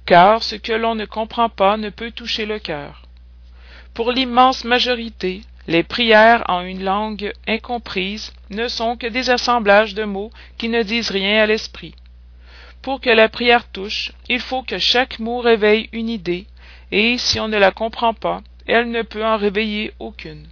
car 0.06 0.43
ce 0.43 0.56
que 0.56 0.73
l'on 0.73 0.95
ne 0.95 1.06
comprend 1.06 1.47
pas 1.47 1.78
ne 1.78 1.89
peut 1.89 2.12
toucher 2.12 2.45
le 2.45 2.60
cœur. 2.60 3.04
Pour 3.93 4.12
l'immense 4.12 4.65
majorité, 4.65 5.41
les 5.67 5.84
prières 5.84 6.43
en 6.49 6.62
une 6.62 6.84
langue 6.84 7.32
incomprise 7.47 8.34
ne 8.49 8.67
sont 8.67 8.97
que 8.97 9.08
des 9.08 9.30
assemblages 9.30 9.93
de 9.93 10.04
mots 10.04 10.32
qui 10.58 10.69
ne 10.69 10.84
disent 10.84 11.12
rien 11.12 11.43
à 11.43 11.45
l'esprit. 11.45 11.95
Pour 12.82 12.99
que 12.99 13.10
la 13.10 13.30
prière 13.30 13.69
touche, 13.71 14.12
il 14.28 14.41
faut 14.41 14.62
que 14.62 14.78
chaque 14.78 15.19
mot 15.19 15.39
réveille 15.39 15.89
une 15.93 16.10
idée, 16.10 16.47
et 16.91 17.17
si 17.17 17.39
on 17.39 17.47
ne 17.47 17.58
la 17.58 17.71
comprend 17.71 18.13
pas, 18.13 18.41
elle 18.67 18.91
ne 18.91 19.02
peut 19.02 19.26
en 19.26 19.38
réveiller 19.38 19.93
aucune. 19.99 20.47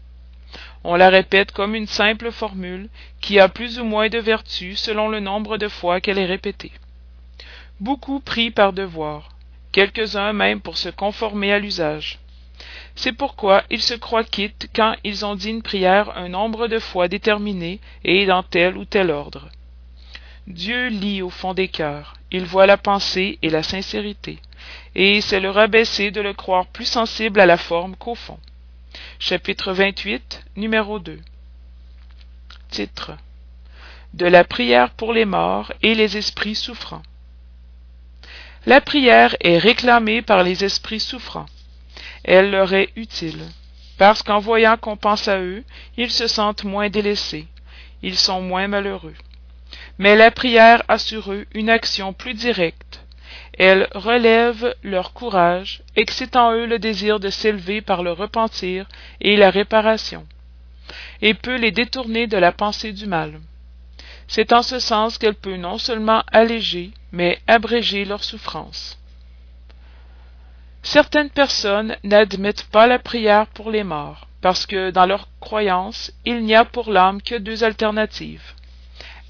On 0.83 0.95
la 0.95 1.09
répète 1.09 1.51
comme 1.51 1.75
une 1.75 1.87
simple 1.87 2.31
formule 2.31 2.89
qui 3.19 3.39
a 3.39 3.49
plus 3.49 3.79
ou 3.79 3.83
moins 3.83 4.09
de 4.09 4.17
vertu 4.17 4.75
selon 4.75 5.09
le 5.09 5.19
nombre 5.19 5.57
de 5.57 5.67
fois 5.67 6.01
qu'elle 6.01 6.17
est 6.17 6.25
répétée. 6.25 6.71
Beaucoup 7.79 8.19
prient 8.19 8.51
par 8.51 8.73
devoir, 8.73 9.29
quelques-uns 9.71 10.33
même 10.33 10.61
pour 10.61 10.77
se 10.77 10.89
conformer 10.89 11.51
à 11.51 11.59
l'usage. 11.59 12.19
C'est 12.95 13.13
pourquoi 13.13 13.63
ils 13.69 13.81
se 13.81 13.93
croient 13.93 14.23
quittes 14.23 14.69
quand 14.75 14.95
ils 15.03 15.25
ont 15.25 15.35
dit 15.35 15.49
une 15.49 15.63
prière 15.63 16.17
un 16.17 16.29
nombre 16.29 16.67
de 16.67 16.79
fois 16.79 17.07
déterminé 17.07 17.79
et 18.03 18.25
dans 18.25 18.43
tel 18.43 18.77
ou 18.77 18.85
tel 18.85 19.11
ordre. 19.11 19.49
Dieu 20.47 20.87
lit 20.87 21.21
au 21.21 21.29
fond 21.29 21.53
des 21.53 21.67
cœurs, 21.67 22.15
il 22.31 22.45
voit 22.45 22.65
la 22.65 22.77
pensée 22.77 23.39
et 23.41 23.49
la 23.49 23.63
sincérité, 23.63 24.39
et 24.95 25.21
c'est 25.21 25.39
le 25.39 25.49
rabaisser 25.49 26.11
de 26.11 26.21
le 26.21 26.33
croire 26.33 26.65
plus 26.67 26.85
sensible 26.85 27.39
à 27.39 27.45
la 27.45 27.57
forme 27.57 27.95
qu'au 27.95 28.15
fond. 28.15 28.39
Chapitre 29.19 29.71
28, 29.71 30.43
numéro 30.57 30.99
2 30.99 31.19
Titre 32.69 33.17
De 34.13 34.25
la 34.25 34.43
prière 34.43 34.89
pour 34.91 35.13
les 35.13 35.25
morts 35.25 35.71
et 35.81 35.95
les 35.95 36.17
esprits 36.17 36.55
souffrants. 36.55 37.03
La 38.65 38.81
prière 38.81 39.35
est 39.39 39.57
réclamée 39.57 40.21
par 40.21 40.43
les 40.43 40.63
esprits 40.63 40.99
souffrants 40.99 41.47
elle 42.23 42.51
leur 42.51 42.73
est 42.73 42.89
utile, 42.95 43.43
parce 43.97 44.23
qu'en 44.23 44.39
voyant 44.39 44.77
qu'on 44.77 44.97
pense 44.97 45.27
à 45.27 45.39
eux, 45.39 45.63
ils 45.97 46.11
se 46.11 46.27
sentent 46.27 46.63
moins 46.63 46.89
délaissés, 46.89 47.47
ils 48.01 48.17
sont 48.17 48.41
moins 48.41 48.67
malheureux. 48.67 49.15
Mais 49.97 50.15
la 50.15 50.31
prière 50.31 50.83
a 50.87 50.97
sur 50.97 51.31
eux 51.31 51.45
une 51.53 51.69
action 51.69 52.13
plus 52.13 52.33
directe. 52.33 53.01
Elle 53.57 53.87
relève 53.93 54.75
leur 54.83 55.13
courage, 55.13 55.83
excite 55.95 56.35
en 56.35 56.53
eux 56.53 56.65
le 56.65 56.79
désir 56.79 57.19
de 57.19 57.29
s'élever 57.29 57.81
par 57.81 58.01
le 58.01 58.11
repentir 58.11 58.87
et 59.19 59.35
la 59.37 59.49
réparation, 59.49 60.25
et 61.21 61.33
peut 61.33 61.57
les 61.57 61.71
détourner 61.71 62.27
de 62.27 62.37
la 62.37 62.51
pensée 62.51 62.91
du 62.91 63.05
mal. 63.05 63.39
C'est 64.27 64.53
en 64.53 64.63
ce 64.63 64.79
sens 64.79 65.17
qu'elle 65.17 65.35
peut 65.35 65.57
non 65.57 65.77
seulement 65.77 66.23
alléger, 66.31 66.91
mais 67.11 67.39
abréger 67.47 68.05
leur 68.05 68.23
souffrance. 68.23 68.97
Certaines 70.83 71.29
personnes 71.29 71.95
n'admettent 72.03 72.65
pas 72.71 72.87
la 72.87 72.99
prière 72.99 73.47
pour 73.47 73.71
les 73.71 73.83
morts, 73.83 74.27
parce 74.41 74.65
que 74.65 74.89
dans 74.91 75.05
leur 75.05 75.27
croyance, 75.39 76.11
il 76.25 76.43
n'y 76.43 76.55
a 76.55 76.65
pour 76.65 76.91
l'âme 76.91 77.21
que 77.21 77.35
deux 77.35 77.63
alternatives 77.63 78.53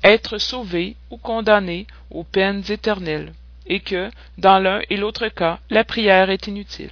être 0.04 0.38
sauvé 0.38 0.96
ou 1.10 1.18
condamné 1.18 1.88
aux 2.10 2.24
peines 2.24 2.64
éternelles, 2.70 3.34
et 3.68 3.80
que, 3.80 4.10
dans 4.38 4.60
l'un 4.60 4.82
et 4.90 4.98
l'autre 4.98 5.28
cas, 5.28 5.60
la 5.70 5.84
prière 5.84 6.30
est 6.30 6.48
inutile. 6.48 6.92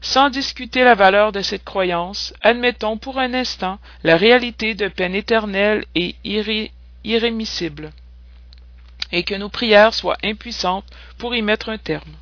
Sans 0.00 0.28
discuter 0.30 0.84
la 0.84 0.94
valeur 0.94 1.32
de 1.32 1.40
cette 1.40 1.64
croyance, 1.64 2.34
admettons 2.42 2.98
pour 2.98 3.18
un 3.18 3.34
instant 3.34 3.78
la 4.02 4.16
réalité 4.16 4.74
de 4.74 4.88
peine 4.88 5.14
éternelle 5.14 5.84
et 5.94 6.14
irrémissible, 7.04 7.90
et 9.12 9.24
que 9.24 9.34
nos 9.34 9.48
prières 9.48 9.94
soient 9.94 10.18
impuissantes 10.22 10.86
pour 11.18 11.34
y 11.34 11.42
mettre 11.42 11.68
un 11.70 11.78
terme. 11.78 12.12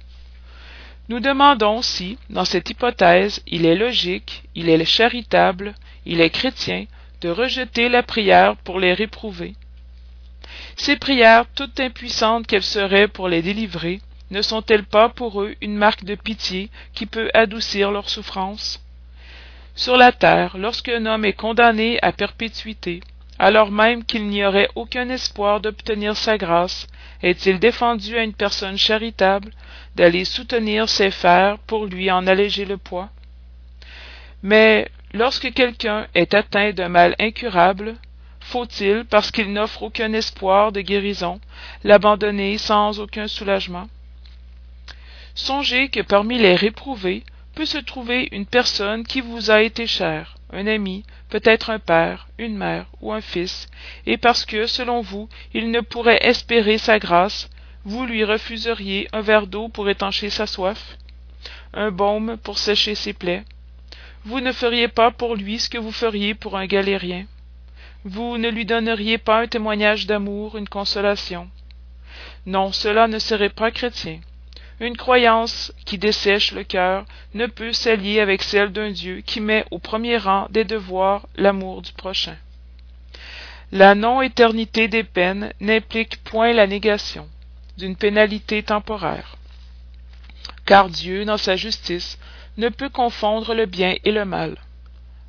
Nous 1.13 1.21
demandons 1.21 1.83
si, 1.83 2.17
dans 2.31 2.47
cette 2.47 2.71
hypothèse, 2.71 3.43
il 3.47 3.67
est 3.67 3.77
logique, 3.77 4.45
il 4.55 4.71
est 4.71 4.83
charitable, 4.87 5.75
il 6.07 6.23
est 6.23 6.31
chrétien 6.31 6.87
de 7.21 7.29
rejeter 7.29 7.91
la 7.91 8.03
prière 8.03 8.57
pour 8.57 8.81
les 8.81 8.95
réprouver. 8.95 9.53
Ces 10.79 10.97
prières, 10.97 11.45
toutes 11.55 11.79
impuissantes 11.81 12.47
qu'elles 12.47 12.63
seraient 12.63 13.09
pour 13.09 13.29
les 13.29 13.43
délivrer, 13.43 14.01
ne 14.31 14.41
sont-elles 14.41 14.87
pas 14.87 15.11
pour 15.11 15.43
eux 15.43 15.55
une 15.61 15.77
marque 15.77 16.05
de 16.05 16.15
pitié 16.15 16.71
qui 16.95 17.05
peut 17.05 17.29
adoucir 17.35 17.91
leur 17.91 18.09
souffrance? 18.09 18.83
Sur 19.75 19.99
la 19.99 20.13
terre, 20.13 20.57
lorsqu'un 20.57 21.05
homme 21.05 21.27
est 21.27 21.35
condamné 21.35 21.99
à 22.01 22.13
perpétuité, 22.13 23.03
alors 23.39 23.71
même 23.71 24.03
qu'il 24.05 24.29
n'y 24.29 24.47
aurait 24.47 24.71
aucun 24.77 25.11
espoir 25.11 25.61
d'obtenir 25.61 26.17
sa 26.17 26.39
grâce, 26.39 26.87
est-il 27.23 27.59
défendu 27.59 28.17
à 28.17 28.23
une 28.23 28.33
personne 28.33 28.79
charitable 28.79 29.51
d'aller 29.97 30.25
soutenir 30.25 30.89
ses 30.89 31.11
fers 31.11 31.59
pour 31.59 31.87
lui 31.87 32.11
en 32.11 32.27
alléger 32.27 32.65
le 32.65 32.79
poids? 32.79 33.11
Mais 34.43 34.89
lorsque 35.13 35.53
quelqu'un 35.53 36.07
est 36.15 36.35
atteint 36.35 36.73
d'un 36.73 36.89
mal 36.89 37.15
incurable, 37.19 37.97
faut-il, 38.41 39.05
parce 39.05 39.31
qu'il 39.31 39.53
n'offre 39.53 39.85
aucun 39.85 40.13
espoir 40.13 40.73
de 40.73 40.81
guérison, 40.81 41.41
l'abandonner 41.85 42.59
sans 42.59 42.99
aucun 42.99 43.29
soulagement? 43.29 43.89
Songez 45.35 45.89
que 45.89 46.01
parmi 46.01 46.39
les 46.39 46.57
réprouvés 46.57 47.23
peut 47.55 47.67
se 47.67 47.79
trouver 47.79 48.29
une 48.33 48.47
personne 48.47 49.05
qui 49.05 49.21
vous 49.21 49.51
a 49.51 49.63
été 49.63 49.87
chère, 49.87 50.37
un 50.53 50.67
ami, 50.67 51.05
peut-être 51.29 51.71
un 51.71 51.79
père, 51.79 52.29
une 52.39 52.57
mère 52.57 52.87
ou 53.01 53.13
un 53.13 53.21
fils, 53.21 53.69
et 54.07 54.17
parce 54.17 54.45
que, 54.45 54.67
selon 54.67 55.01
vous, 55.01 55.29
il 55.55 55.71
ne 55.71 55.81
pourrait 55.81 56.19
espérer 56.23 56.79
sa 56.79 56.99
grâce, 56.99 57.49
vous 57.85 58.07
lui 58.07 58.25
refuseriez 58.25 59.09
un 59.13 59.23
verre 59.23 59.47
d'eau 59.49 59.69
pour 59.69 59.89
étancher 59.89 60.31
sa 60.31 60.47
soif, 60.47 60.97
un 61.75 61.91
baume 61.91 62.37
pour 62.37 62.59
sécher 62.59 62.95
ses 62.95 63.13
plaies. 63.13 63.45
Vous 64.25 64.41
ne 64.41 64.53
feriez 64.53 64.87
pas 64.87 65.11
pour 65.11 65.35
lui 65.35 65.59
ce 65.59 65.69
que 65.69 65.79
vous 65.79 65.91
feriez 65.91 66.35
pour 66.35 66.57
un 66.57 66.67
galérien. 66.67 67.27
Vous 68.05 68.39
ne 68.39 68.49
lui 68.49 68.65
donneriez 68.65 69.19
pas 69.19 69.41
un 69.41 69.47
témoignage 69.49 70.07
d'amour, 70.07 70.57
une 70.57 70.69
consolation. 70.69 71.49
Non, 72.47 72.71
cela 72.71 73.09
ne 73.09 73.19
serait 73.19 73.49
pas 73.49 73.73
chrétien. 73.73 74.21
Une 74.79 74.97
croyance 74.97 75.73
qui 75.85 75.99
dessèche 75.99 76.53
le 76.53 76.65
cœur 76.65 77.05
ne 77.35 77.47
peut 77.47 77.73
s'allier 77.73 78.21
avec 78.21 78.43
celle 78.43 78.73
d'un 78.73 78.91
Dieu 78.91 79.23
qui 79.25 79.41
met 79.41 79.65
au 79.71 79.79
premier 79.79 80.17
rang 80.17 80.47
des 80.51 80.65
devoirs 80.65 81.27
l'amour 81.37 81.83
du 81.83 81.93
prochain. 81.93 82.37
La 83.73 83.95
non-éternité 83.95 84.87
des 84.87 85.05
peines 85.05 85.53
n'implique 85.61 86.23
point 86.23 86.53
la 86.53 86.67
négation 86.67 87.29
d'une 87.79 87.97
pénalité 87.97 88.63
temporaire. 88.63 89.37
Car 90.67 90.89
Dieu, 90.89 91.25
dans 91.25 91.39
sa 91.39 91.57
justice, 91.57 92.19
ne 92.57 92.69
peut 92.69 92.91
confondre 92.91 93.55
le 93.55 93.67
bien 93.67 93.97
et 94.05 94.13
le 94.13 94.25
mal. 94.25 94.57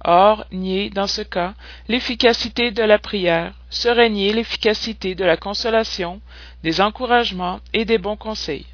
Or, 0.06 0.45
nier, 0.51 0.89
dans 0.89 1.08
ce 1.08 1.21
cas, 1.21 1.53
l'efficacité 1.88 2.71
de 2.71 2.84
la 2.84 2.99
prière 2.99 3.53
serait 3.69 4.10
nier 4.10 4.34
l'efficacité 4.34 5.15
de 5.15 5.23
la 5.23 5.38
consolation, 5.38 6.21
des 6.63 6.82
encouragements 6.82 7.62
et 7.71 7.86
des 7.86 7.97
bons 7.97 8.17
conseils 8.17 8.65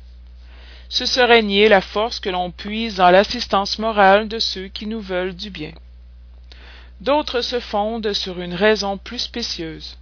ce 0.90 1.06
serait 1.06 1.44
nier 1.44 1.70
la 1.70 1.82
force 1.82 2.20
que 2.20 2.30
l'on 2.30 2.50
puise 2.52 2.96
dans 2.96 3.12
l'assistance 3.12 3.78
morale 3.78 4.28
de 4.28 4.40
ceux 4.40 4.68
qui 4.68 4.88
nous 4.88 5.00
veulent 5.00 5.36
du 5.36 5.52
bien. 5.52 5.72
D'autres 7.00 7.42
se 7.42 7.60
fondent 7.60 8.12
sur 8.14 8.42
une 8.42 8.56
raison 8.56 8.98
plus 8.98 9.20
spécieuse 9.20 9.98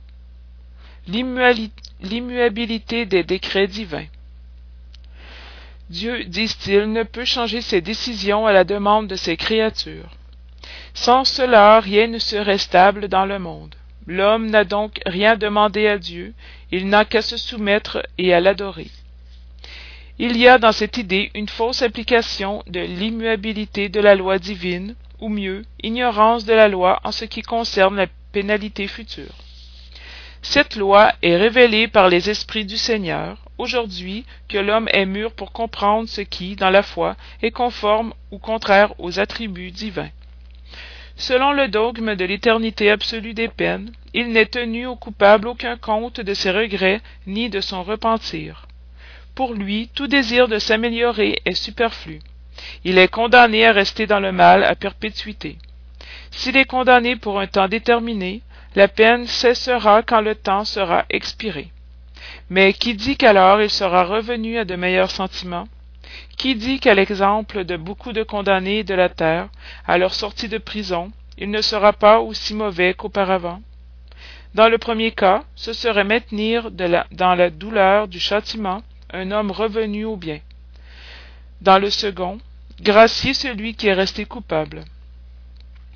l'immuabilité 2.01 3.05
des 3.05 3.23
décrets 3.23 3.67
divins. 3.67 4.07
Dieu, 5.89 6.25
disent-ils, 6.25 6.91
ne 6.91 7.03
peut 7.03 7.25
changer 7.25 7.61
ses 7.61 7.81
décisions 7.81 8.45
à 8.45 8.51
la 8.51 8.63
demande 8.63 9.07
de 9.07 9.15
ses 9.15 9.37
créatures. 9.37 10.11
Sans 10.93 11.23
cela, 11.23 11.79
rien 11.79 12.07
ne 12.07 12.19
serait 12.19 12.57
stable 12.57 13.07
dans 13.07 13.25
le 13.25 13.39
monde. 13.39 13.75
L'homme 14.05 14.49
n'a 14.49 14.63
donc 14.63 14.99
rien 15.05 15.35
demandé 15.35 15.87
à 15.87 15.97
Dieu, 15.97 16.33
il 16.71 16.87
n'a 16.87 17.05
qu'à 17.05 17.21
se 17.21 17.37
soumettre 17.37 18.05
et 18.17 18.33
à 18.33 18.39
l'adorer. 18.39 18.89
Il 20.19 20.35
y 20.37 20.47
a 20.47 20.57
dans 20.57 20.71
cette 20.71 20.97
idée 20.97 21.29
une 21.35 21.47
fausse 21.47 21.83
application 21.83 22.63
de 22.67 22.79
l'immuabilité 22.79 23.87
de 23.87 23.99
la 23.99 24.15
loi 24.15 24.39
divine, 24.39 24.95
ou 25.19 25.29
mieux, 25.29 25.63
ignorance 25.83 26.45
de 26.45 26.53
la 26.53 26.67
loi 26.67 26.99
en 27.03 27.11
ce 27.11 27.25
qui 27.25 27.41
concerne 27.41 27.95
la 27.95 28.07
pénalité 28.31 28.87
future. 28.87 29.46
Cette 30.49 30.77
loi 30.77 31.11
est 31.23 31.35
révélée 31.35 31.89
par 31.89 32.07
les 32.07 32.29
esprits 32.29 32.63
du 32.63 32.77
Seigneur, 32.77 33.37
aujourd'hui 33.57 34.23
que 34.47 34.57
l'homme 34.57 34.87
est 34.93 35.05
mûr 35.05 35.33
pour 35.33 35.51
comprendre 35.51 36.07
ce 36.07 36.21
qui, 36.21 36.55
dans 36.55 36.69
la 36.69 36.83
foi, 36.83 37.17
est 37.41 37.51
conforme 37.51 38.13
ou 38.31 38.37
contraire 38.37 38.93
aux 38.97 39.19
attributs 39.19 39.71
divins. 39.71 40.09
Selon 41.17 41.51
le 41.51 41.67
dogme 41.67 42.15
de 42.15 42.23
l'éternité 42.23 42.89
absolue 42.89 43.33
des 43.33 43.49
peines, 43.49 43.91
il 44.13 44.29
n'est 44.31 44.45
tenu 44.45 44.85
au 44.85 44.95
coupable 44.95 45.49
aucun 45.49 45.75
compte 45.75 46.21
de 46.21 46.33
ses 46.33 46.51
regrets 46.51 47.01
ni 47.27 47.49
de 47.49 47.59
son 47.59 47.83
repentir. 47.83 48.69
Pour 49.35 49.53
lui, 49.53 49.89
tout 49.95 50.07
désir 50.07 50.47
de 50.47 50.59
s'améliorer 50.59 51.41
est 51.43 51.55
superflu. 51.55 52.19
Il 52.85 52.97
est 52.97 53.09
condamné 53.09 53.65
à 53.65 53.73
rester 53.73 54.07
dans 54.07 54.21
le 54.21 54.31
mal 54.31 54.63
à 54.63 54.75
perpétuité. 54.75 55.57
S'il 56.31 56.55
est 56.55 56.63
condamné 56.63 57.17
pour 57.17 57.37
un 57.37 57.47
temps 57.47 57.67
déterminé, 57.67 58.41
la 58.77 58.87
peine 58.87 59.25
cessera 59.25 60.03
quand 60.03 60.21
le 60.21 60.35
temps 60.35 60.63
sera 60.63 61.05
expiré. 61.09 61.71
Mais 62.51 62.73
qui 62.73 62.93
dit 62.93 63.17
qu'alors 63.17 63.59
il 63.59 63.71
sera 63.71 64.03
revenu 64.03 64.59
à 64.59 64.65
de 64.65 64.75
meilleurs 64.75 65.09
sentiments? 65.09 65.67
Qui 66.37 66.53
dit 66.53 66.79
qu'à 66.79 66.93
l'exemple 66.93 67.63
de 67.63 67.75
beaucoup 67.75 68.13
de 68.13 68.21
condamnés 68.21 68.83
de 68.83 68.93
la 68.93 69.09
terre, 69.09 69.49
à 69.87 69.97
leur 69.97 70.13
sortie 70.13 70.47
de 70.47 70.59
prison, 70.59 71.11
il 71.39 71.49
ne 71.49 71.61
sera 71.61 71.91
pas 71.91 72.19
aussi 72.19 72.53
mauvais 72.53 72.93
qu'auparavant? 72.93 73.61
Dans 74.53 74.69
le 74.69 74.77
premier 74.77 75.09
cas, 75.11 75.43
ce 75.55 75.73
serait 75.73 76.03
maintenir 76.03 76.69
dans 76.69 77.33
la 77.33 77.49
douleur 77.49 78.07
du 78.07 78.19
châtiment 78.19 78.83
un 79.11 79.31
homme 79.31 79.49
revenu 79.49 80.05
au 80.05 80.17
bien. 80.17 80.39
Dans 81.61 81.79
le 81.79 81.89
second, 81.89 82.37
gracier 82.79 83.33
celui 83.33 83.73
qui 83.73 83.87
est 83.87 83.93
resté 83.93 84.25
coupable. 84.25 84.85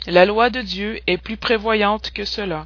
La 0.08 0.26
loi 0.26 0.50
de 0.50 0.62
Dieu 0.62 1.00
est 1.06 1.18
plus 1.18 1.38
prévoyante 1.38 2.12
que 2.12 2.26
cela, 2.26 2.66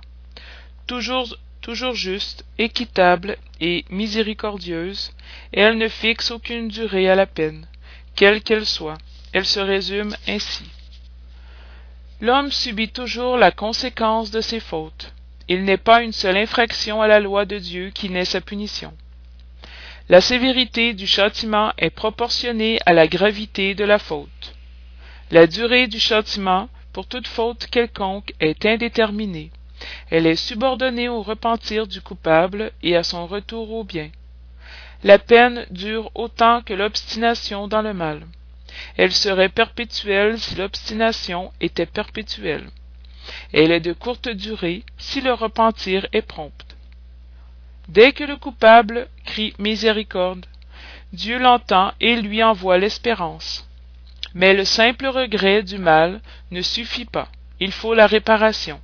toujours, 0.88 1.36
toujours 1.62 1.94
juste, 1.94 2.46
équitable 2.58 3.38
et 3.60 3.84
miséricordieuse, 3.90 5.12
elle 5.52 5.78
ne 5.78 5.90
fixe 5.90 6.32
aucune 6.32 6.70
durée 6.70 7.10
à 7.10 7.16
la 7.16 7.26
peine, 7.26 7.68
quelle 8.16 8.42
qu'elle 8.42 8.66
soit. 8.66 8.98
Elle 9.34 9.46
se 9.46 9.60
résume 9.60 10.16
ainsi. 10.30 10.64
L'homme 12.22 12.52
subit 12.52 12.88
toujours 12.88 13.36
la 13.36 13.52
conséquence 13.52 14.32
de 14.32 14.40
ses 14.40 14.62
fautes. 14.62 15.14
Il 15.50 15.66
n'est 15.66 15.78
pas 15.78 16.02
une 16.02 16.14
seule 16.14 16.38
infraction 16.38 17.02
à 17.02 17.08
la 17.08 17.20
loi 17.20 17.44
de 17.44 17.58
Dieu 17.58 17.90
qui 17.94 18.10
n'est 18.10 18.24
sa 18.24 18.40
punition. 18.40 18.94
La 20.08 20.22
sévérité 20.22 20.94
du 20.94 21.06
châtiment 21.06 21.74
est 21.78 21.90
proportionnée 21.90 22.80
à 22.86 22.94
la 22.94 23.08
gravité 23.08 23.76
de 23.76 23.84
la 23.84 24.00
faute. 24.00 24.56
La 25.32 25.48
durée 25.48 25.88
du 25.88 26.00
châtiment 26.00 26.70
pour 26.96 27.08
toute 27.08 27.28
faute 27.28 27.68
quelconque 27.68 28.34
est 28.40 28.66
indéterminée. 28.66 29.52
Elle 30.10 30.26
est 30.26 30.38
subordonnée 30.38 31.10
au 31.10 31.22
repentir 31.22 31.88
du 31.88 32.00
coupable 32.00 32.72
et 32.82 32.96
à 32.96 33.04
son 33.04 33.28
retour 33.28 33.70
au 33.74 33.84
bien. 33.84 34.12
La 35.04 35.20
peine 35.20 35.66
dure 35.72 36.10
autant 36.16 36.62
que 36.62 36.74
l'obstination 36.74 37.68
dans 37.68 37.82
le 37.82 37.94
mal. 37.94 38.26
Elle 38.96 39.12
serait 39.12 39.50
perpétuelle 39.50 40.40
si 40.40 40.56
l'obstination 40.56 41.52
était 41.60 41.86
perpétuelle. 41.86 42.70
Elle 43.52 43.74
est 43.74 43.82
de 43.82 43.92
courte 43.92 44.30
durée 44.30 44.86
si 44.98 45.20
le 45.20 45.34
repentir 45.34 46.08
est 46.14 46.22
prompt. 46.22 46.78
Dès 47.90 48.14
que 48.14 48.24
le 48.24 48.38
coupable 48.38 49.10
crie 49.26 49.54
miséricorde, 49.60 50.46
Dieu 51.12 51.40
l'entend 51.40 51.92
et 52.00 52.16
lui 52.16 52.42
envoie 52.42 52.78
l'espérance. 52.78 53.68
Mais 54.36 54.54
le 54.54 54.66
simple 54.66 55.08
regret 55.08 55.64
du 55.64 55.78
mal 55.78 56.22
ne 56.52 56.62
suffit 56.62 57.06
pas, 57.06 57.30
il 57.60 57.72
faut 57.72 57.94
la 57.94 58.06
réparation. 58.06 58.80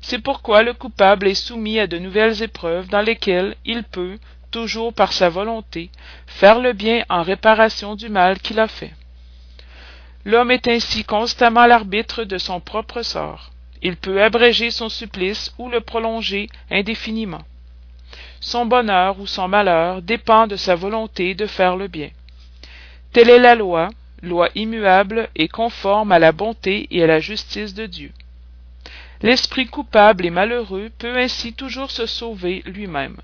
C'est 0.00 0.20
pourquoi 0.20 0.62
le 0.62 0.72
coupable 0.72 1.26
est 1.26 1.34
soumis 1.34 1.80
à 1.80 1.86
de 1.86 1.98
nouvelles 1.98 2.42
épreuves 2.42 2.88
dans 2.88 3.00
lesquelles 3.00 3.56
il 3.64 3.82
peut, 3.82 4.18
toujours 4.50 4.94
par 4.94 5.12
sa 5.12 5.28
volonté, 5.28 5.90
faire 6.26 6.60
le 6.60 6.72
bien 6.72 7.04
en 7.08 7.22
réparation 7.22 7.96
du 7.96 8.08
mal 8.08 8.38
qu'il 8.38 8.60
a 8.60 8.68
fait. 8.68 8.92
L'homme 10.24 10.52
est 10.52 10.68
ainsi 10.68 11.04
constamment 11.04 11.66
l'arbitre 11.66 12.22
de 12.22 12.38
son 12.38 12.60
propre 12.60 13.02
sort. 13.02 13.50
Il 13.82 13.96
peut 13.96 14.22
abréger 14.22 14.70
son 14.70 14.88
supplice 14.88 15.52
ou 15.58 15.68
le 15.68 15.80
prolonger 15.80 16.48
indéfiniment. 16.70 17.42
Son 18.40 18.64
bonheur 18.64 19.18
ou 19.18 19.26
son 19.26 19.48
malheur 19.48 20.02
dépend 20.02 20.46
de 20.46 20.56
sa 20.56 20.76
volonté 20.76 21.34
de 21.34 21.46
faire 21.46 21.76
le 21.76 21.88
bien. 21.88 22.10
Telle 23.12 23.30
est 23.30 23.38
la 23.38 23.54
loi, 23.54 23.90
loi 24.28 24.48
immuable 24.54 25.28
et 25.36 25.48
conforme 25.48 26.12
à 26.12 26.18
la 26.18 26.32
bonté 26.32 26.86
et 26.90 27.02
à 27.02 27.06
la 27.06 27.20
justice 27.20 27.74
de 27.74 27.86
Dieu. 27.86 28.12
L'esprit 29.22 29.66
coupable 29.66 30.26
et 30.26 30.30
malheureux 30.30 30.90
peut 30.98 31.16
ainsi 31.16 31.52
toujours 31.52 31.90
se 31.90 32.06
sauver 32.06 32.62
lui-même. 32.66 33.16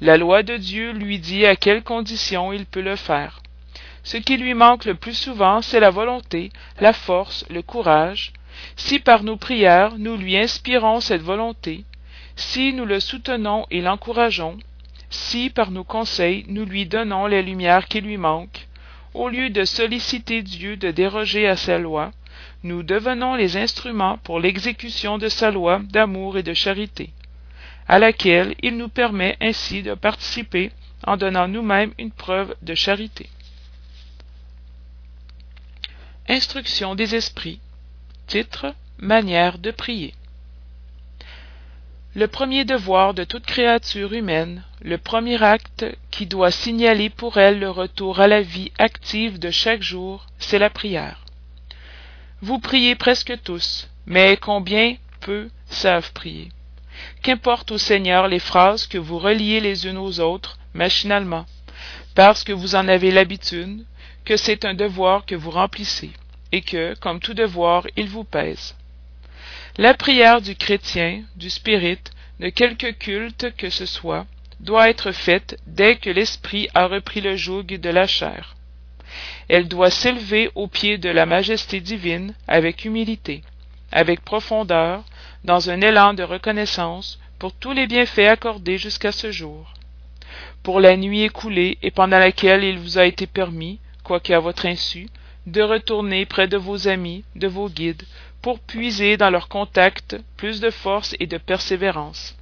La 0.00 0.16
loi 0.16 0.42
de 0.42 0.56
Dieu 0.56 0.92
lui 0.92 1.18
dit 1.18 1.44
à 1.44 1.56
quelles 1.56 1.82
conditions 1.82 2.52
il 2.52 2.66
peut 2.66 2.82
le 2.82 2.96
faire. 2.96 3.42
Ce 4.02 4.16
qui 4.16 4.36
lui 4.36 4.54
manque 4.54 4.84
le 4.84 4.94
plus 4.94 5.14
souvent, 5.14 5.60
c'est 5.60 5.80
la 5.80 5.90
volonté, 5.90 6.50
la 6.80 6.92
force, 6.92 7.44
le 7.50 7.62
courage. 7.62 8.32
Si 8.76 8.98
par 8.98 9.24
nos 9.24 9.36
prières 9.36 9.98
nous 9.98 10.16
lui 10.16 10.36
inspirons 10.36 11.00
cette 11.00 11.22
volonté, 11.22 11.84
si 12.36 12.72
nous 12.72 12.86
le 12.86 13.00
soutenons 13.00 13.66
et 13.70 13.80
l'encourageons, 13.80 14.58
si 15.10 15.50
par 15.50 15.70
nos 15.70 15.84
conseils 15.84 16.44
nous 16.48 16.64
lui 16.64 16.86
donnons 16.86 17.26
les 17.26 17.42
lumières 17.42 17.88
qui 17.88 18.00
lui 18.00 18.16
manquent, 18.16 18.68
au 19.14 19.28
lieu 19.28 19.50
de 19.50 19.64
solliciter 19.64 20.42
Dieu 20.42 20.76
de 20.76 20.90
déroger 20.90 21.48
à 21.48 21.56
sa 21.56 21.78
loi, 21.78 22.12
nous 22.62 22.82
devenons 22.82 23.34
les 23.34 23.56
instruments 23.56 24.18
pour 24.18 24.40
l'exécution 24.40 25.18
de 25.18 25.28
sa 25.28 25.50
loi 25.50 25.80
d'amour 25.82 26.38
et 26.38 26.42
de 26.42 26.54
charité, 26.54 27.10
à 27.88 27.98
laquelle 27.98 28.54
il 28.62 28.76
nous 28.76 28.88
permet 28.88 29.36
ainsi 29.40 29.82
de 29.82 29.94
participer 29.94 30.70
en 31.06 31.16
donnant 31.16 31.48
nous-mêmes 31.48 31.92
une 31.98 32.10
preuve 32.10 32.54
de 32.62 32.74
charité. 32.74 33.28
Instruction 36.28 36.94
des 36.94 37.14
esprits. 37.14 37.60
Titre 38.26 38.74
Manière 38.98 39.58
de 39.58 39.70
prier. 39.70 40.14
Le 42.12 42.26
premier 42.26 42.64
devoir 42.64 43.14
de 43.14 43.22
toute 43.22 43.46
créature 43.46 44.12
humaine, 44.12 44.64
le 44.82 44.98
premier 44.98 45.40
acte 45.44 45.86
qui 46.10 46.26
doit 46.26 46.50
signaler 46.50 47.08
pour 47.08 47.36
elle 47.36 47.60
le 47.60 47.70
retour 47.70 48.18
à 48.18 48.26
la 48.26 48.42
vie 48.42 48.72
active 48.78 49.38
de 49.38 49.52
chaque 49.52 49.82
jour, 49.82 50.26
c'est 50.40 50.58
la 50.58 50.70
prière. 50.70 51.24
Vous 52.42 52.58
priez 52.58 52.96
presque 52.96 53.40
tous, 53.44 53.88
mais 54.06 54.36
combien 54.36 54.96
peu 55.20 55.50
savent 55.66 56.12
prier. 56.12 56.48
Qu'importe 57.22 57.70
au 57.70 57.78
Seigneur 57.78 58.26
les 58.26 58.40
phrases 58.40 58.88
que 58.88 58.98
vous 58.98 59.20
reliez 59.20 59.60
les 59.60 59.86
unes 59.86 59.98
aux 59.98 60.18
autres 60.18 60.58
machinalement, 60.74 61.46
parce 62.16 62.42
que 62.42 62.52
vous 62.52 62.74
en 62.74 62.88
avez 62.88 63.12
l'habitude, 63.12 63.84
que 64.24 64.36
c'est 64.36 64.64
un 64.64 64.74
devoir 64.74 65.26
que 65.26 65.36
vous 65.36 65.52
remplissez 65.52 66.10
et 66.50 66.62
que, 66.62 66.94
comme 66.98 67.20
tout 67.20 67.34
devoir, 67.34 67.86
il 67.96 68.08
vous 68.08 68.24
pèse. 68.24 68.74
La 69.76 69.94
prière 69.94 70.40
du 70.40 70.56
chrétien, 70.56 71.22
du 71.36 71.50
spirit, 71.50 71.98
de 72.38 72.48
quelque 72.48 72.90
culte 72.90 73.54
que 73.56 73.70
ce 73.70 73.86
soit, 73.86 74.26
doit 74.60 74.90
être 74.90 75.12
faite 75.12 75.58
dès 75.66 75.96
que 75.96 76.10
l'esprit 76.10 76.68
a 76.74 76.86
repris 76.86 77.20
le 77.20 77.36
joug 77.36 77.64
de 77.64 77.90
la 77.90 78.06
chair. 78.06 78.56
Elle 79.48 79.68
doit 79.68 79.90
s'élever 79.90 80.50
au 80.54 80.68
pied 80.68 80.98
de 80.98 81.08
la 81.08 81.26
majesté 81.26 81.80
divine 81.80 82.34
avec 82.46 82.84
humilité, 82.84 83.42
avec 83.90 84.20
profondeur, 84.20 85.04
dans 85.44 85.70
un 85.70 85.80
élan 85.80 86.14
de 86.14 86.22
reconnaissance 86.22 87.18
pour 87.38 87.52
tous 87.54 87.72
les 87.72 87.86
bienfaits 87.86 88.28
accordés 88.28 88.78
jusqu'à 88.78 89.12
ce 89.12 89.32
jour, 89.32 89.72
pour 90.62 90.78
la 90.78 90.96
nuit 90.96 91.22
écoulée 91.22 91.78
et 91.82 91.90
pendant 91.90 92.18
laquelle 92.18 92.62
il 92.62 92.78
vous 92.78 92.98
a 92.98 93.06
été 93.06 93.26
permis, 93.26 93.80
quoique 94.04 94.32
à 94.32 94.40
votre 94.40 94.66
insu, 94.66 95.08
de 95.46 95.62
retourner 95.62 96.26
près 96.26 96.48
de 96.48 96.58
vos 96.58 96.86
amis, 96.86 97.24
de 97.34 97.48
vos 97.48 97.70
guides, 97.70 98.04
pour 98.42 98.58
puiser 98.60 99.16
dans 99.16 99.30
leur 99.30 99.48
contact 99.48 100.16
plus 100.36 100.60
de 100.60 100.70
force 100.70 101.14
et 101.20 101.26
de 101.26 101.38
persévérance. 101.38 102.36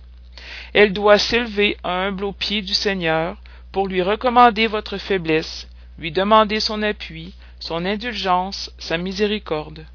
Elle 0.75 0.93
doit 0.93 1.19
s'élever 1.19 1.77
humble 1.85 2.25
aux 2.25 2.33
pieds 2.33 2.63
du 2.63 2.75
Seigneur 2.75 3.37
pour 3.73 3.89
lui 3.89 4.03
recommander 4.03 4.67
votre 4.67 4.99
faiblesse, 4.99 5.69
lui 5.99 6.13
demander 6.13 6.61
son 6.61 6.83
appui, 6.83 7.35
son 7.61 7.85
indulgence, 7.85 8.71
sa 8.79 8.97
miséricorde. 8.97 9.87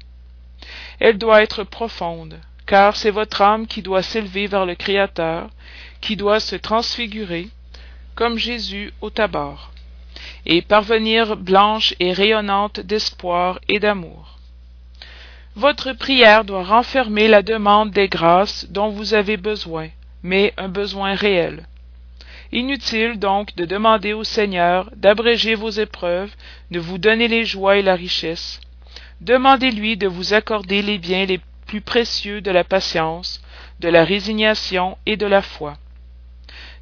Elle 1.00 1.18
doit 1.18 1.42
être 1.42 1.64
profonde, 1.64 2.40
car 2.66 2.96
c'est 2.96 3.10
votre 3.10 3.42
âme 3.42 3.66
qui 3.66 3.82
doit 3.82 4.02
s'élever 4.02 4.46
vers 4.46 4.66
le 4.66 4.74
Créateur, 4.74 5.50
qui 6.00 6.16
doit 6.16 6.40
se 6.40 6.56
transfigurer, 6.56 7.48
comme 8.14 8.38
Jésus 8.38 8.92
au 9.00 9.10
tabac 9.10 9.56
et 10.46 10.62
parvenir 10.62 11.36
blanche 11.36 11.94
et 12.00 12.12
rayonnante 12.12 12.80
d'espoir 12.80 13.58
et 13.68 13.78
d'amour. 13.78 14.38
Votre 15.56 15.92
prière 15.92 16.44
doit 16.44 16.64
renfermer 16.64 17.28
la 17.28 17.42
demande 17.42 17.92
des 17.92 18.08
grâces 18.08 18.66
dont 18.70 18.88
vous 18.88 19.14
avez 19.14 19.36
besoin, 19.36 19.88
mais 20.24 20.52
un 20.56 20.68
besoin 20.68 21.14
réel. 21.14 21.66
Inutile 22.50 23.20
donc 23.20 23.54
de 23.54 23.64
demander 23.64 24.14
au 24.14 24.24
Seigneur 24.24 24.90
d'abréger 24.96 25.54
vos 25.54 25.70
épreuves, 25.70 26.34
de 26.72 26.80
vous 26.80 26.98
donner 26.98 27.28
les 27.28 27.44
joies 27.44 27.76
et 27.76 27.82
la 27.82 27.94
richesse. 27.94 28.60
Demandez-lui 29.20 29.96
de 29.96 30.08
vous 30.08 30.34
accorder 30.34 30.82
les 30.82 30.98
biens 30.98 31.24
les 31.24 31.40
plus 31.66 31.80
précieux 31.80 32.40
de 32.40 32.50
la 32.50 32.64
patience, 32.64 33.40
de 33.78 33.88
la 33.88 34.04
résignation 34.04 34.98
et 35.06 35.16
de 35.16 35.26
la 35.26 35.40
foi. 35.40 35.76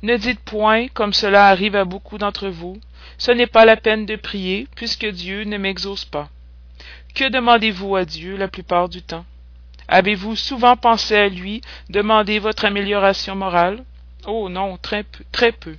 Ne 0.02 0.16
dites 0.16 0.40
point, 0.40 0.88
comme 0.88 1.12
cela 1.12 1.48
arrive 1.48 1.76
à 1.76 1.84
beaucoup 1.84 2.16
d'entre 2.16 2.48
vous, 2.48 2.80
ce 3.18 3.30
n'est 3.32 3.46
pas 3.46 3.66
la 3.66 3.76
peine 3.76 4.06
de 4.06 4.16
prier, 4.16 4.66
puisque 4.76 5.06
Dieu 5.06 5.44
ne 5.44 5.58
m'exauce 5.58 6.06
pas. 6.06 6.30
Que 7.14 7.28
demandez-vous 7.28 7.96
à 7.96 8.04
Dieu 8.04 8.36
la 8.36 8.48
plupart 8.48 8.88
du 8.88 9.02
temps? 9.02 9.26
Avez-vous 9.86 10.36
souvent 10.36 10.76
pensé 10.76 11.14
à 11.14 11.28
lui 11.28 11.60
demander 11.90 12.38
votre 12.38 12.64
amélioration 12.64 13.34
morale? 13.34 13.84
Oh 14.26 14.48
non, 14.48 14.78
très 14.78 15.02
peu, 15.02 15.24
très 15.30 15.52
peu. 15.52 15.76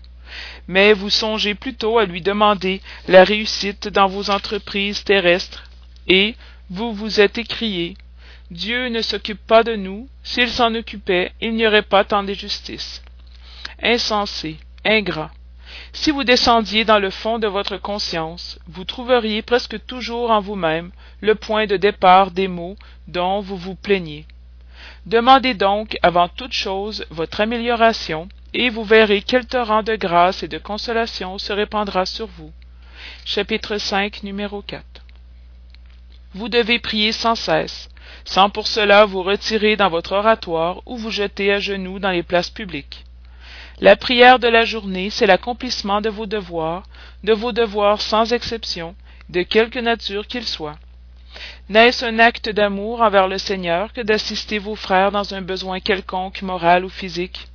Mais 0.68 0.94
vous 0.94 1.10
songez 1.10 1.56
plutôt 1.56 1.98
à 1.98 2.06
lui 2.06 2.22
demander 2.22 2.82
la 3.08 3.24
réussite 3.24 3.88
dans 3.88 4.08
vos 4.08 4.30
entreprises 4.30 5.04
terrestres, 5.04 5.64
et 6.08 6.36
vous 6.70 6.94
vous 6.94 7.20
êtes 7.20 7.38
écrié 7.38 7.96
Dieu 8.52 8.90
ne 8.90 9.02
s'occupe 9.02 9.44
pas 9.48 9.64
de 9.64 9.76
nous, 9.76 10.08
s'il 10.24 10.50
s'en 10.50 10.76
occupait, 10.76 11.32
il 11.42 11.56
n'y 11.56 11.66
aurait 11.66 11.82
pas 11.82 12.04
tant 12.04 12.24
de 12.24 12.34
justice. 12.34 13.02
Insensé, 13.82 14.58
ingrat. 14.86 15.32
Si 15.92 16.12
vous 16.12 16.24
descendiez 16.24 16.86
dans 16.86 17.00
le 17.00 17.10
fond 17.10 17.40
de 17.40 17.48
votre 17.48 17.78
conscience, 17.78 18.60
vous 18.68 18.84
trouveriez 18.84 19.42
presque 19.42 19.86
toujours 19.86 20.32
en 20.32 20.42
vous-même 20.42 20.92
le 21.22 21.36
point 21.36 21.66
de 21.66 21.78
départ 21.78 22.32
des 22.32 22.48
maux 22.48 22.76
dont 23.08 23.42
vous 23.42 23.58
vous 23.58 23.76
plaignez. 23.76 24.26
Demandez 25.06 25.54
donc 25.54 25.98
avant 26.02 26.30
toute 26.30 26.54
chose 26.54 27.06
votre 27.10 27.42
amélioration, 27.42 28.30
et 28.54 28.70
vous 28.70 28.84
verrez 28.84 29.22
quel 29.22 29.46
torrent 29.46 29.84
de 29.84 29.96
grâce 29.96 30.44
et 30.44 30.48
de 30.48 30.58
consolation 30.58 31.38
se 31.38 31.52
répandra 31.52 32.06
sur 32.06 32.28
vous. 32.28 32.52
Chapitre 33.26 33.78
5, 33.78 34.24
numéro 34.24 34.62
4 34.62 34.84
Vous 36.34 36.50
devez 36.50 36.80
prier 36.80 37.12
sans 37.12 37.36
cesse, 37.36 37.90
sans 38.26 38.50
pour 38.50 38.68
cela 38.68 39.06
vous 39.06 39.24
retirer 39.24 39.76
dans 39.76 39.90
votre 39.90 40.14
oratoire 40.14 40.82
ou 40.86 40.98
vous 40.98 41.12
jeter 41.12 41.52
à 41.52 41.60
genoux 41.60 42.00
dans 42.00 42.12
les 42.12 42.24
places 42.24 42.50
publiques. 42.50 43.04
La 43.80 43.96
prière 43.96 44.40
de 44.40 44.48
la 44.48 44.66
journée, 44.66 45.10
c'est 45.10 45.26
l'accomplissement 45.26 46.00
de 46.00 46.10
vos 46.10 46.26
devoirs, 46.26 46.84
de 47.24 47.34
vos 47.34 47.52
devoirs 47.52 48.02
sans 48.02 48.32
exception, 48.32 48.96
de 49.30 49.42
quelque 49.42 49.80
nature 49.80 50.28
qu'ils 50.28 50.48
soient. 50.48 50.78
N'est-ce 51.70 52.06
un 52.06 52.20
acte 52.20 52.50
d'amour 52.50 53.02
envers 53.02 53.28
le 53.28 53.40
Seigneur 53.40 53.92
que 53.92 54.02
d'assister 54.02 54.60
vos 54.60 54.76
frères 54.76 55.12
dans 55.12 55.34
un 55.34 55.42
besoin 55.42 55.80
quelconque 55.80 56.44
moral 56.44 56.86
ou 56.86 56.90
physique? 56.90 57.48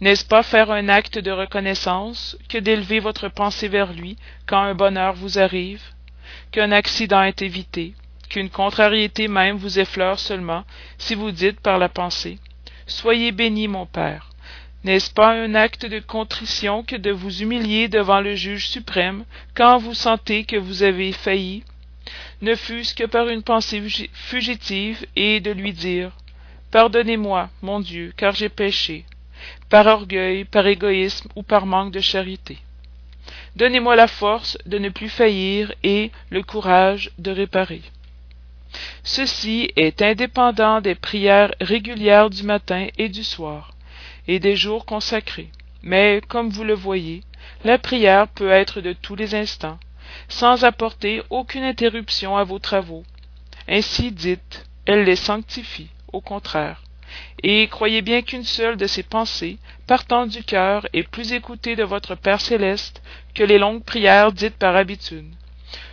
N'est-ce 0.00 0.24
pas 0.24 0.42
faire 0.44 0.70
un 0.70 0.88
acte 0.88 1.18
de 1.18 1.32
reconnaissance 1.32 2.36
que 2.48 2.58
d'élever 2.58 3.00
votre 3.00 3.28
pensée 3.28 3.68
vers 3.68 3.92
lui 3.92 4.16
quand 4.46 4.60
un 4.60 4.74
bonheur 4.74 5.14
vous 5.14 5.38
arrive, 5.38 5.82
qu'un 6.52 6.70
accident 6.70 7.22
est 7.22 7.42
évité, 7.42 7.94
qu'une 8.30 8.50
contrariété 8.50 9.26
même 9.26 9.56
vous 9.56 9.78
effleure 9.78 10.20
seulement 10.20 10.64
si 10.98 11.14
vous 11.14 11.32
dites 11.32 11.60
par 11.60 11.78
la 11.78 11.88
pensée 11.88 12.38
Soyez 12.86 13.32
béni, 13.32 13.68
mon 13.68 13.84
Père. 13.84 14.30
N'est-ce 14.84 15.10
pas 15.10 15.32
un 15.32 15.54
acte 15.54 15.86
de 15.86 15.98
contrition 15.98 16.84
que 16.84 16.96
de 16.96 17.10
vous 17.10 17.42
humilier 17.42 17.88
devant 17.88 18.20
le 18.20 18.36
juge 18.36 18.68
suprême 18.68 19.24
quand 19.54 19.78
vous 19.78 19.94
sentez 19.94 20.44
que 20.44 20.56
vous 20.56 20.82
avez 20.82 21.12
failli, 21.12 21.64
ne 22.40 22.54
fût-ce 22.54 22.94
que 22.94 23.04
par 23.04 23.28
une 23.28 23.42
pensée 23.42 23.82
fugitive, 24.12 25.04
et 25.16 25.40
de 25.40 25.50
lui 25.50 25.72
dire 25.72 26.12
Pardonnez-moi, 26.70 27.50
mon 27.62 27.80
Dieu, 27.80 28.12
car 28.16 28.34
j'ai 28.34 28.48
péché, 28.48 29.04
par 29.68 29.86
orgueil, 29.86 30.44
par 30.44 30.66
égoïsme 30.66 31.28
ou 31.34 31.42
par 31.42 31.66
manque 31.66 31.92
de 31.92 32.00
charité. 32.00 32.58
Donnez-moi 33.56 33.96
la 33.96 34.06
force 34.06 34.56
de 34.66 34.78
ne 34.78 34.88
plus 34.88 35.08
faillir 35.08 35.72
et 35.82 36.12
le 36.30 36.42
courage 36.42 37.10
de 37.18 37.30
réparer. 37.30 37.82
Ceci 39.02 39.70
est 39.76 40.02
indépendant 40.02 40.80
des 40.80 40.94
prières 40.94 41.54
régulières 41.60 42.30
du 42.30 42.42
matin 42.42 42.86
et 42.98 43.08
du 43.08 43.24
soir, 43.24 43.72
et 44.28 44.38
des 44.38 44.54
jours 44.54 44.84
consacrés. 44.84 45.50
Mais, 45.82 46.20
comme 46.28 46.50
vous 46.50 46.64
le 46.64 46.74
voyez, 46.74 47.22
la 47.64 47.78
prière 47.78 48.28
peut 48.28 48.50
être 48.50 48.80
de 48.80 48.92
tous 48.92 49.16
les 49.16 49.34
instants, 49.34 49.78
sans 50.28 50.64
apporter 50.64 51.22
aucune 51.30 51.64
interruption 51.64 52.36
à 52.36 52.44
vos 52.44 52.58
travaux. 52.58 53.04
Ainsi 53.66 54.12
dite, 54.12 54.66
elle 54.86 55.04
les 55.04 55.16
sanctifie, 55.16 55.90
au 56.12 56.20
contraire. 56.20 56.82
Et 57.42 57.68
croyez 57.68 58.02
bien 58.02 58.22
qu'une 58.22 58.44
seule 58.44 58.76
de 58.76 58.86
ces 58.86 59.02
pensées, 59.02 59.58
partant 59.86 60.26
du 60.26 60.42
cœur, 60.44 60.86
est 60.92 61.08
plus 61.08 61.32
écoutée 61.32 61.74
de 61.74 61.84
votre 61.84 62.14
Père 62.14 62.40
céleste 62.40 63.02
que 63.34 63.42
les 63.44 63.58
longues 63.58 63.82
prières 63.82 64.32
dites 64.32 64.56
par 64.56 64.76
habitude, 64.76 65.32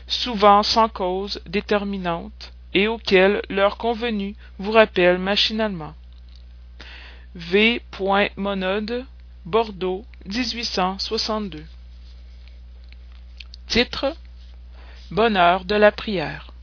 souvent 0.07 0.61
sans 0.63 0.89
cause 0.89 1.41
déterminante, 1.47 2.51
et 2.73 2.87
auxquelles 2.87 3.41
l'heure 3.49 3.77
convenue 3.77 4.35
vous 4.59 4.71
rappelle 4.71 5.17
machinalement. 5.17 5.93
V. 7.37 7.81
Monode, 8.37 9.05
Bordeaux, 9.43 10.05
1862. 10.25 11.65
Titre 13.67 14.15
Bonheur 15.11 15.65
de 15.65 15.75
la 15.75 15.91
prière. 15.91 16.53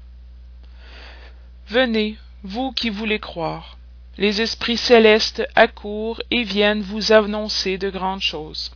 Venez, 1.69 2.17
vous 2.43 2.73
qui 2.73 2.89
voulez 2.89 3.19
croire. 3.19 3.77
Les 4.17 4.41
esprits 4.41 4.79
célestes 4.79 5.47
accourent 5.57 6.23
et 6.31 6.43
viennent 6.43 6.81
vous 6.81 7.13
annoncer 7.13 7.77
de 7.77 7.91
grandes 7.91 8.23
choses. 8.23 8.73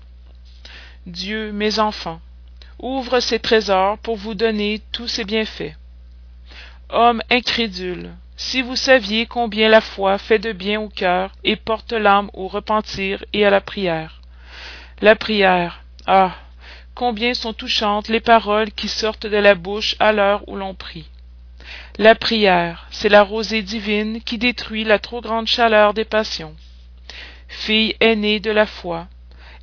Dieu, 1.07 1.51
mes 1.51 1.79
enfants, 1.79 2.21
ouvre 2.79 3.21
ses 3.21 3.39
trésors 3.39 3.97
pour 3.99 4.17
vous 4.17 4.35
donner 4.35 4.83
tous 4.93 5.09
ses 5.09 5.25
bienfaits. 5.25 5.75
Hommes 6.91 7.23
incrédules, 7.31 8.13
si 8.37 8.61
vous 8.61 8.77
saviez 8.77 9.27
combien 9.27 9.69
la 9.69 9.81
foi 9.81 10.19
fait 10.19 10.39
de 10.39 10.53
bien 10.53 10.81
au 10.81 10.89
cœur 10.89 11.33
et 11.43 11.57
porte 11.57 11.93
l'âme 11.93 12.31
au 12.35 12.49
repentir 12.49 13.25
et 13.33 13.47
à 13.47 13.51
la 13.51 13.61
prière. 13.61 14.21
La 15.01 15.17
prière, 15.17 15.83
ah, 16.07 16.37
combien 16.95 17.35
sont 17.35 17.53
touchantes 17.53 18.09
les 18.09 18.21
paroles 18.21 18.73
qui 18.73 18.89
sortent 18.89 19.27
de 19.27 19.37
la 19.37 19.55
bouche 19.55 19.97
à 19.99 20.13
l'heure 20.13 20.47
où 20.49 20.57
l'on 20.57 20.75
prie. 20.75 21.09
La 21.99 22.15
prière, 22.15 22.87
c'est 22.91 23.09
la 23.09 23.23
rosée 23.23 23.63
divine 23.63 24.21
qui 24.23 24.39
détruit 24.39 24.85
la 24.85 24.99
trop 24.99 25.21
grande 25.21 25.47
chaleur 25.47 25.95
des 25.95 26.05
passions. 26.05 26.55
Fille 27.49 27.97
aînée 28.01 28.41
de 28.41 28.51
la 28.51 28.67
foi, 28.67 29.09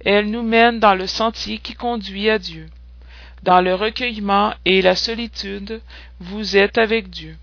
elle 0.04 0.30
nous 0.30 0.42
mène 0.42 0.80
dans 0.80 0.96
le 0.96 1.08
sentier 1.08 1.60
qui 1.60 1.74
conduit 1.74 2.30
à 2.30 2.40
Dieu. 2.40 2.68
Dans 3.44 3.62
le 3.62 3.76
recueillement 3.76 4.54
et 4.66 4.82
la 4.82 4.96
solitude, 4.96 5.82
vous 6.20 6.58
êtes 6.58 6.78
avec 6.78 7.10
Dieu. 7.10 7.38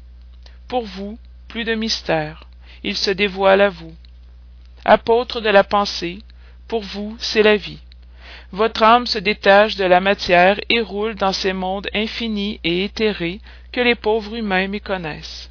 Pour 0.71 0.85
vous, 0.85 1.19
plus 1.49 1.65
de 1.65 1.75
mystère, 1.75 2.45
il 2.85 2.97
se 2.97 3.11
dévoile 3.11 3.61
à 3.61 3.71
vous. 3.71 3.93
Apôtre 4.85 5.41
de 5.41 5.49
la 5.49 5.65
pensée, 5.65 6.21
pour 6.69 6.83
vous, 6.83 7.17
c'est 7.19 7.43
la 7.43 7.57
vie. 7.57 7.81
Votre 8.53 8.85
âme 8.85 9.09
se 9.09 9.19
détache 9.19 9.75
de 9.75 9.85
la 9.85 9.99
matière 9.99 10.61
et 10.69 10.81
roule 10.81 11.17
dans 11.17 11.33
ces 11.33 11.53
mondes 11.53 11.89
infinis 11.93 12.61
et 12.63 12.85
éthérés 12.85 13.41
que 13.73 13.81
les 13.81 13.97
pauvres 13.97 14.37
humains 14.37 14.69
méconnaissent. 14.69 15.51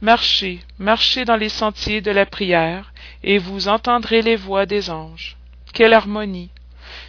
Marchez, 0.00 0.58
marchez 0.80 1.24
dans 1.24 1.36
les 1.36 1.48
sentiers 1.48 2.00
de 2.00 2.10
la 2.10 2.26
prière, 2.26 2.92
et 3.22 3.38
vous 3.38 3.68
entendrez 3.68 4.20
les 4.20 4.34
voix 4.34 4.66
des 4.66 4.90
anges. 4.90 5.36
Quelle 5.72 5.92
harmonie! 5.92 6.50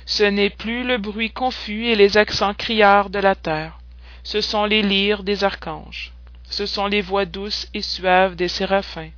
Ce 0.05 0.23
n'est 0.23 0.51
plus 0.51 0.83
le 0.83 0.99
bruit 0.99 1.31
confus 1.31 1.87
et 1.87 1.95
les 1.95 2.17
accents 2.17 2.53
criards 2.53 3.09
de 3.09 3.17
la 3.17 3.33
terre, 3.33 3.79
ce 4.23 4.41
sont 4.41 4.65
les 4.65 4.83
lyres 4.83 5.23
des 5.23 5.43
archanges, 5.43 6.13
ce 6.49 6.65
sont 6.65 6.87
les 6.87 7.01
voix 7.01 7.25
douces 7.25 7.67
et 7.73 7.81
suaves 7.81 8.35
des 8.35 8.47
séraphins, 8.47 9.09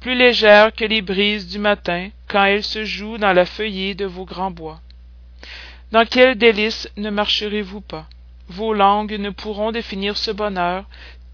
plus 0.00 0.14
légères 0.14 0.74
que 0.74 0.84
les 0.84 1.02
brises 1.02 1.48
du 1.48 1.58
matin 1.58 2.10
quand 2.28 2.44
elles 2.44 2.64
se 2.64 2.84
jouent 2.84 3.18
dans 3.18 3.32
la 3.32 3.46
feuillée 3.46 3.94
de 3.94 4.04
vos 4.04 4.24
grands 4.24 4.50
bois. 4.50 4.80
Dans 5.92 6.04
quel 6.04 6.36
délice 6.36 6.88
ne 6.96 7.10
marcherez-vous 7.10 7.80
pas? 7.80 8.06
Vos 8.48 8.74
langues 8.74 9.18
ne 9.18 9.30
pourront 9.30 9.72
définir 9.72 10.16
ce 10.16 10.30
bonheur, 10.30 10.84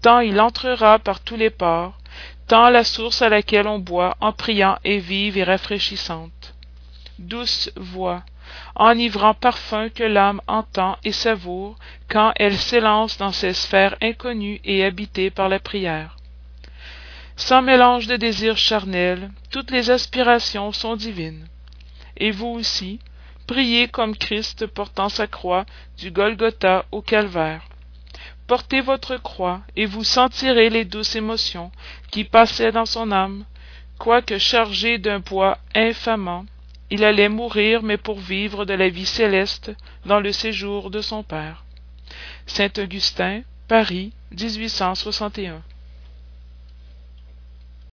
tant 0.01 0.19
il 0.19 0.39
entrera 0.39 0.99
par 0.99 1.19
tous 1.21 1.35
les 1.35 1.49
pores, 1.49 1.97
tant 2.47 2.69
la 2.69 2.83
source 2.83 3.21
à 3.21 3.29
laquelle 3.29 3.67
on 3.67 3.79
boit 3.79 4.15
en 4.21 4.31
priant 4.31 4.77
est 4.83 4.99
vive 4.99 5.37
et 5.37 5.43
rafraîchissante. 5.43 6.53
Douce 7.19 7.71
voix, 7.75 8.23
enivrant 8.75 9.33
parfum 9.33 9.89
que 9.89 10.03
l'âme 10.03 10.41
entend 10.47 10.97
et 11.03 11.11
savoure 11.11 11.77
quand 12.09 12.33
elle 12.35 12.57
s'élance 12.57 13.17
dans 13.17 13.31
ces 13.31 13.53
sphères 13.53 13.95
inconnues 14.01 14.61
et 14.63 14.83
habitées 14.83 15.29
par 15.29 15.49
la 15.49 15.59
prière. 15.59 16.17
Sans 17.35 17.61
mélange 17.61 18.07
de 18.07 18.15
désirs 18.15 18.57
charnels, 18.57 19.31
toutes 19.51 19.71
les 19.71 19.89
aspirations 19.91 20.71
sont 20.71 20.95
divines. 20.95 21.47
Et 22.17 22.31
vous 22.31 22.47
aussi, 22.47 22.99
Priez 23.47 23.87
comme 23.87 24.15
Christ 24.15 24.65
portant 24.65 25.09
sa 25.09 25.27
croix 25.27 25.65
du 25.97 26.09
Golgotha 26.09 26.85
au 26.91 27.01
calvaire. 27.03 27.61
Portez 28.47 28.81
votre 28.81 29.17
croix, 29.17 29.61
et 29.75 29.85
vous 29.85 30.03
sentirez 30.03 30.69
les 30.69 30.83
douces 30.83 31.15
émotions 31.15 31.71
qui 32.11 32.23
passaient 32.23 32.71
dans 32.71 32.87
son 32.87 33.11
âme, 33.11 33.45
quoique 33.99 34.39
chargé 34.39 34.97
d'un 34.97 35.21
poids 35.21 35.59
infamant, 35.75 36.45
il 36.91 37.03
allait 37.03 37.29
mourir, 37.29 37.81
mais 37.83 37.97
pour 37.97 38.19
vivre 38.19 38.65
de 38.65 38.73
la 38.73 38.89
vie 38.89 39.05
céleste 39.05 39.71
dans 40.05 40.19
le 40.19 40.31
séjour 40.31 40.91
de 40.91 41.01
son 41.01 41.23
Père. 41.23 41.65
Saint 42.45 42.71
Augustin, 42.77 43.41
Paris, 43.67 44.13
1861. 44.31 45.63